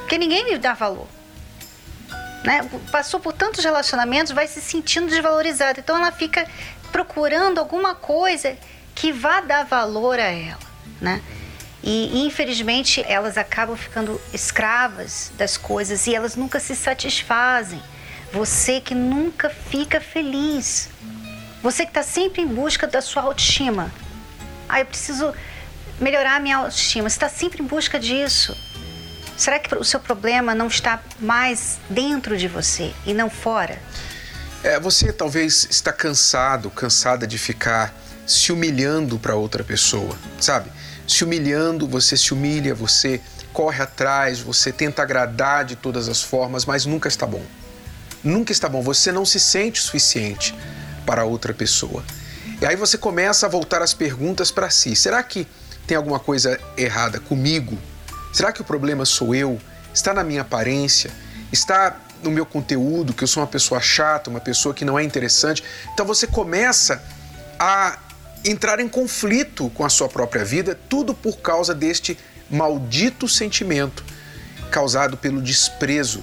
Porque 0.00 0.18
ninguém 0.18 0.44
me 0.44 0.58
dá 0.58 0.74
valor. 0.74 1.08
Né? 2.44 2.68
Passou 2.92 3.18
por 3.18 3.32
tantos 3.32 3.64
relacionamentos, 3.64 4.32
vai 4.32 4.46
se 4.46 4.60
sentindo 4.60 5.08
desvalorizada. 5.08 5.80
Então 5.80 5.96
ela 5.96 6.12
fica 6.12 6.46
procurando 6.92 7.58
alguma 7.58 7.94
coisa 7.94 8.56
que 8.94 9.10
vá 9.10 9.40
dar 9.40 9.64
valor 9.64 10.20
a 10.20 10.30
ela, 10.30 10.58
né? 11.00 11.22
E 11.82 12.26
infelizmente 12.26 13.04
elas 13.06 13.36
acabam 13.36 13.76
ficando 13.76 14.20
escravas 14.32 15.32
das 15.36 15.56
coisas 15.56 16.06
e 16.06 16.14
elas 16.14 16.36
nunca 16.36 16.60
se 16.60 16.76
satisfazem. 16.76 17.82
Você 18.32 18.80
que 18.80 18.94
nunca 18.94 19.48
fica 19.48 20.00
feliz. 20.00 20.88
Você 21.66 21.82
que 21.82 21.90
está 21.90 22.04
sempre 22.04 22.42
em 22.42 22.46
busca 22.46 22.86
da 22.86 23.02
sua 23.02 23.22
autoestima. 23.22 23.92
Ah, 24.68 24.78
eu 24.78 24.86
preciso 24.86 25.34
melhorar 26.00 26.36
a 26.36 26.40
minha 26.40 26.58
autoestima. 26.58 27.10
Você 27.10 27.16
está 27.16 27.28
sempre 27.28 27.60
em 27.60 27.66
busca 27.66 27.98
disso. 27.98 28.56
Será 29.36 29.58
que 29.58 29.74
o 29.74 29.82
seu 29.82 29.98
problema 29.98 30.54
não 30.54 30.68
está 30.68 31.02
mais 31.18 31.80
dentro 31.90 32.38
de 32.38 32.46
você 32.46 32.94
e 33.04 33.12
não 33.12 33.28
fora? 33.28 33.82
É, 34.62 34.78
você 34.78 35.12
talvez 35.12 35.66
está 35.68 35.92
cansado, 35.92 36.70
cansada 36.70 37.26
de 37.26 37.36
ficar 37.36 37.92
se 38.24 38.52
humilhando 38.52 39.18
para 39.18 39.34
outra 39.34 39.64
pessoa, 39.64 40.16
sabe? 40.40 40.70
Se 41.04 41.24
humilhando, 41.24 41.88
você 41.88 42.16
se 42.16 42.32
humilha, 42.32 42.76
você 42.76 43.20
corre 43.52 43.82
atrás, 43.82 44.38
você 44.38 44.70
tenta 44.70 45.02
agradar 45.02 45.64
de 45.64 45.74
todas 45.74 46.08
as 46.08 46.22
formas, 46.22 46.64
mas 46.64 46.86
nunca 46.86 47.08
está 47.08 47.26
bom. 47.26 47.44
Nunca 48.22 48.52
está 48.52 48.68
bom. 48.68 48.82
Você 48.82 49.10
não 49.10 49.26
se 49.26 49.40
sente 49.40 49.82
suficiente 49.82 50.54
para 51.06 51.24
outra 51.24 51.54
pessoa. 51.54 52.04
E 52.60 52.66
aí 52.66 52.74
você 52.74 52.98
começa 52.98 53.46
a 53.46 53.48
voltar 53.48 53.80
as 53.80 53.94
perguntas 53.94 54.50
para 54.50 54.68
si. 54.68 54.96
Será 54.96 55.22
que 55.22 55.46
tem 55.86 55.96
alguma 55.96 56.18
coisa 56.18 56.58
errada 56.76 57.20
comigo? 57.20 57.78
Será 58.32 58.52
que 58.52 58.60
o 58.60 58.64
problema 58.64 59.04
sou 59.04 59.34
eu? 59.34 59.58
Está 59.94 60.12
na 60.12 60.24
minha 60.24 60.42
aparência? 60.42 61.10
Está 61.52 61.96
no 62.22 62.30
meu 62.30 62.44
conteúdo, 62.44 63.14
que 63.14 63.22
eu 63.22 63.28
sou 63.28 63.42
uma 63.42 63.46
pessoa 63.46 63.80
chata, 63.80 64.28
uma 64.28 64.40
pessoa 64.40 64.74
que 64.74 64.84
não 64.84 64.98
é 64.98 65.04
interessante? 65.04 65.62
Então 65.94 66.04
você 66.04 66.26
começa 66.26 67.02
a 67.58 67.98
entrar 68.44 68.80
em 68.80 68.88
conflito 68.88 69.70
com 69.70 69.84
a 69.84 69.88
sua 69.88 70.08
própria 70.08 70.44
vida, 70.44 70.78
tudo 70.88 71.14
por 71.14 71.38
causa 71.38 71.74
deste 71.74 72.18
maldito 72.50 73.28
sentimento 73.28 74.04
causado 74.70 75.16
pelo 75.16 75.40
desprezo. 75.40 76.22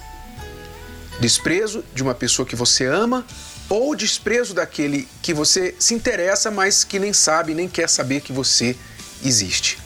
Desprezo 1.20 1.84
de 1.94 2.02
uma 2.04 2.14
pessoa 2.14 2.46
que 2.46 2.56
você 2.56 2.86
ama 2.86 3.26
ou 3.70 3.96
desprezo 3.96 4.54
daquele 4.54 5.08
que 5.22 5.34
você 5.34 5.76
se 5.80 5.94
interessa, 5.94 6.52
mas 6.52 6.84
que 6.84 7.00
nem 7.00 7.14
sabe, 7.14 7.54
nem 7.54 7.68
quer 7.68 7.90
saber 7.90 8.22
que 8.22 8.34
você 8.34 8.76
existe. 9.24 9.80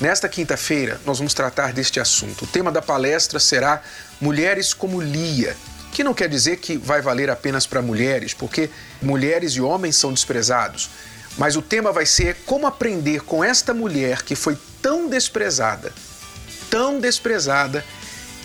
Nesta 0.00 0.28
quinta-feira, 0.28 1.00
nós 1.06 1.18
vamos 1.18 1.34
tratar 1.34 1.72
deste 1.72 2.00
assunto. 2.00 2.44
O 2.44 2.48
tema 2.48 2.72
da 2.72 2.82
palestra 2.82 3.38
será 3.38 3.82
Mulheres 4.20 4.74
como 4.74 5.00
Lia, 5.00 5.56
que 5.92 6.02
não 6.02 6.14
quer 6.14 6.28
dizer 6.28 6.56
que 6.56 6.76
vai 6.76 7.00
valer 7.00 7.30
apenas 7.30 7.66
para 7.66 7.82
mulheres, 7.82 8.32
porque 8.34 8.70
mulheres 9.00 9.52
e 9.52 9.60
homens 9.60 9.96
são 9.96 10.12
desprezados. 10.12 10.90
Mas 11.36 11.56
o 11.56 11.62
tema 11.62 11.92
vai 11.92 12.06
ser 12.06 12.36
como 12.46 12.66
aprender 12.66 13.20
com 13.22 13.42
esta 13.42 13.72
mulher 13.72 14.22
que 14.22 14.34
foi 14.34 14.58
tão 14.80 15.08
desprezada, 15.08 15.92
tão 16.70 17.00
desprezada, 17.00 17.84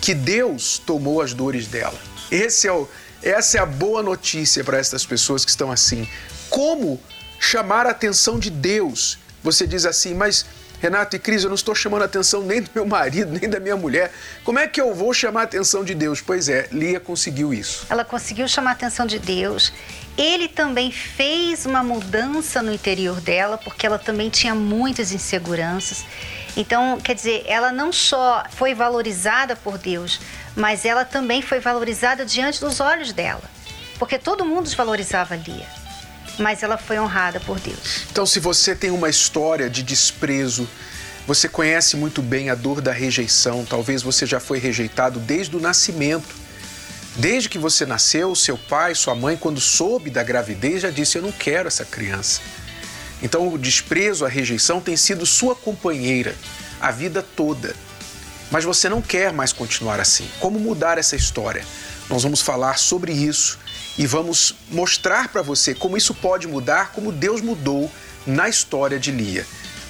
que 0.02 0.14
Deus 0.14 0.82
tomou 0.86 1.22
as 1.22 1.34
dores 1.34 1.68
dela. 1.68 2.00
Esse 2.30 2.68
é 2.68 2.72
o, 2.72 2.88
essa 3.22 3.58
é 3.58 3.62
a 3.62 3.66
boa 3.66 4.04
notícia 4.04 4.64
para 4.64 4.78
estas 4.78 5.06
pessoas 5.06 5.44
que 5.44 5.52
estão 5.52 5.72
assim. 5.72 6.08
Como 6.50 7.02
chamar 7.40 7.86
a 7.86 7.92
atenção 7.92 8.40
de 8.40 8.50
Deus? 8.50 9.18
Você 9.44 9.68
diz 9.68 9.86
assim, 9.86 10.14
mas 10.14 10.46
Renato 10.80 11.16
e 11.16 11.20
Cris, 11.20 11.44
eu 11.44 11.50
não 11.50 11.56
estou 11.56 11.74
chamando 11.74 12.04
a 12.04 12.06
atenção 12.06 12.42
nem 12.44 12.62
do 12.62 12.70
meu 12.74 12.86
marido, 12.86 13.32
nem 13.40 13.50
da 13.50 13.60
minha 13.60 13.76
mulher. 13.76 14.12
Como 14.44 14.60
é 14.60 14.68
que 14.68 14.80
eu 14.80 14.94
vou 14.94 15.14
chamar 15.14 15.42
a 15.42 15.44
atenção 15.44 15.84
de 15.84 15.96
Deus? 15.96 16.22
Pois 16.22 16.50
é, 16.50 16.68
Lia 16.72 17.00
conseguiu 17.00 17.54
isso. 17.54 17.86
Ela 17.90 18.06
conseguiu 18.06 18.48
chamar 18.48 18.72
a 18.72 18.74
atenção 18.74 19.06
de 19.06 19.20
Deus 19.20 19.72
ele 20.18 20.48
também 20.48 20.92
fez 20.92 21.66
uma 21.66 21.84
mudança 21.84 22.64
no 22.64 22.74
interior 22.74 23.22
dela, 23.22 23.58
porque 23.58 23.86
ela 23.86 24.00
também 24.00 24.30
tinha 24.32 24.56
muitas 24.56 25.12
inseguranças. 25.12 26.04
Então, 26.56 27.00
quer 27.00 27.14
dizer, 27.14 27.44
ela 27.46 27.72
não 27.72 27.94
só 27.94 28.44
foi 28.50 28.74
valorizada 28.74 29.56
por 29.56 29.78
Deus, 29.78 30.20
mas 30.58 30.84
ela 30.84 31.06
também 31.06 31.42
foi 31.42 31.62
valorizada 31.62 32.26
diante 32.26 32.60
dos 32.60 32.82
olhos 32.82 33.14
dela. 33.14 33.44
Porque 33.98 34.20
todo 34.20 34.44
mundo 34.44 34.64
desvalorizava 34.64 35.38
Lia, 35.38 35.66
mas 36.38 36.64
ela 36.64 36.78
foi 36.78 37.00
honrada 37.00 37.40
por 37.40 37.58
Deus. 37.60 38.02
Então, 38.12 38.26
se 38.26 38.40
você 38.42 38.76
tem 38.76 38.92
uma 38.92 39.10
história 39.10 39.70
de 39.70 39.82
desprezo, 39.84 40.68
você 41.26 41.48
conhece 41.48 41.96
muito 41.96 42.22
bem 42.22 42.50
a 42.50 42.56
dor 42.56 42.82
da 42.82 42.92
rejeição, 42.92 43.66
talvez 43.66 44.04
você 44.04 44.26
já 44.26 44.40
foi 44.40 44.60
rejeitado 44.60 45.20
desde 45.20 45.56
o 45.56 45.60
nascimento 45.62 46.48
Desde 47.18 47.50
que 47.50 47.58
você 47.58 47.84
nasceu, 47.84 48.36
seu 48.36 48.56
pai, 48.56 48.94
sua 48.94 49.16
mãe, 49.16 49.36
quando 49.36 49.60
soube 49.60 50.12
da 50.12 50.22
gravidez, 50.22 50.84
já 50.84 50.92
disse: 50.92 51.18
Eu 51.18 51.24
não 51.24 51.32
quero 51.32 51.68
essa 51.68 51.84
criança. 51.84 52.42
Então, 53.24 53.52
o 53.52 53.58
desprezo, 53.58 54.24
a 54.24 54.30
rejeição 54.30 54.80
tem 54.80 54.96
sido 54.96 55.26
sua 55.26 55.56
companheira 55.56 56.36
a 56.80 56.92
vida 56.92 57.24
toda. 57.24 57.76
Mas 58.50 58.64
você 58.64 58.88
não 58.88 59.02
quer 59.02 59.34
mais 59.34 59.52
continuar 59.52 60.00
assim. 60.00 60.30
Como 60.40 60.60
mudar 60.60 60.98
essa 60.98 61.16
história? 61.16 61.66
Nós 62.10 62.24
vamos 62.24 62.42
falar 62.42 62.78
sobre 62.78 63.12
isso 63.12 63.60
e 63.98 64.08
vamos 64.08 64.56
mostrar 64.70 65.28
para 65.28 65.42
você 65.42 65.76
como 65.76 65.98
isso 65.98 66.14
pode 66.14 66.48
mudar, 66.48 66.92
como 66.94 67.12
Deus 67.12 67.42
mudou 67.42 67.92
na 68.26 68.48
história 68.48 69.00
de 69.00 69.12
Lia. 69.12 69.46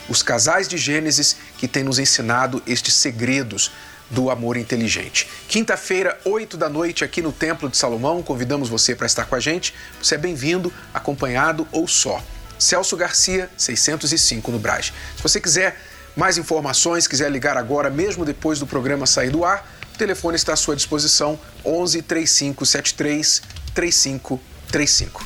Os 0.09 0.23
casais 0.23 0.67
de 0.67 0.77
Gênesis 0.77 1.35
que 1.57 1.67
têm 1.67 1.83
nos 1.83 1.99
ensinado 1.99 2.63
estes 2.65 2.93
segredos 2.95 3.71
do 4.09 4.29
amor 4.29 4.55
inteligente. 4.55 5.27
Quinta-feira, 5.47 6.17
8 6.23 6.55
da 6.55 6.69
noite, 6.69 7.03
aqui 7.03 7.21
no 7.21 7.31
Templo 7.31 7.69
de 7.69 7.77
Salomão, 7.77 8.23
convidamos 8.23 8.69
você 8.69 8.95
para 8.95 9.05
estar 9.05 9.25
com 9.25 9.35
a 9.35 9.39
gente. 9.39 9.73
Você 10.01 10.15
é 10.15 10.17
bem-vindo, 10.17 10.71
acompanhado 10.93 11.67
ou 11.71 11.87
só. 11.87 12.23
Celso 12.57 12.95
Garcia, 12.95 13.49
605 13.57 14.51
no 14.51 14.59
Brás. 14.59 14.93
Se 15.15 15.21
você 15.21 15.39
quiser 15.39 15.79
mais 16.17 16.37
informações, 16.37 17.07
quiser 17.07 17.31
ligar 17.31 17.55
agora, 17.55 17.89
mesmo 17.89 18.25
depois 18.25 18.59
do 18.59 18.65
programa 18.65 19.05
sair 19.05 19.29
do 19.29 19.45
ar, 19.45 19.71
o 19.93 19.97
telefone 19.97 20.35
está 20.35 20.53
à 20.53 20.55
sua 20.55 20.75
disposição, 20.75 21.39
11 21.63 22.01
3573 22.01 23.41
3535. 23.73 25.25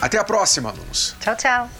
Até 0.00 0.18
a 0.18 0.24
próxima, 0.24 0.70
alunos. 0.70 1.14
Tchau, 1.20 1.36
tchau. 1.36 1.70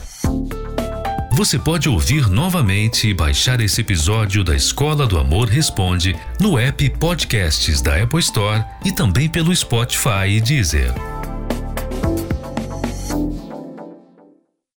Você 1.33 1.59
pode 1.59 1.88
ouvir 1.88 2.30
novamente 2.30 3.09
e 3.09 3.14
baixar 3.14 3.61
esse 3.61 3.80
episódio 3.80 4.44
da 4.44 4.54
Escola 4.54 5.04
do 5.04 5.18
Amor 5.18 5.48
Responde 5.48 6.14
no 6.40 6.57
app 6.57 6.88
Podcasts 6.90 7.83
da 7.83 8.00
Apple 8.00 8.20
Store 8.20 8.64
e 8.85 8.92
também 8.92 9.28
pelo 9.28 9.54
Spotify 9.54 10.28
e 10.28 10.40
Deezer. 10.40 11.13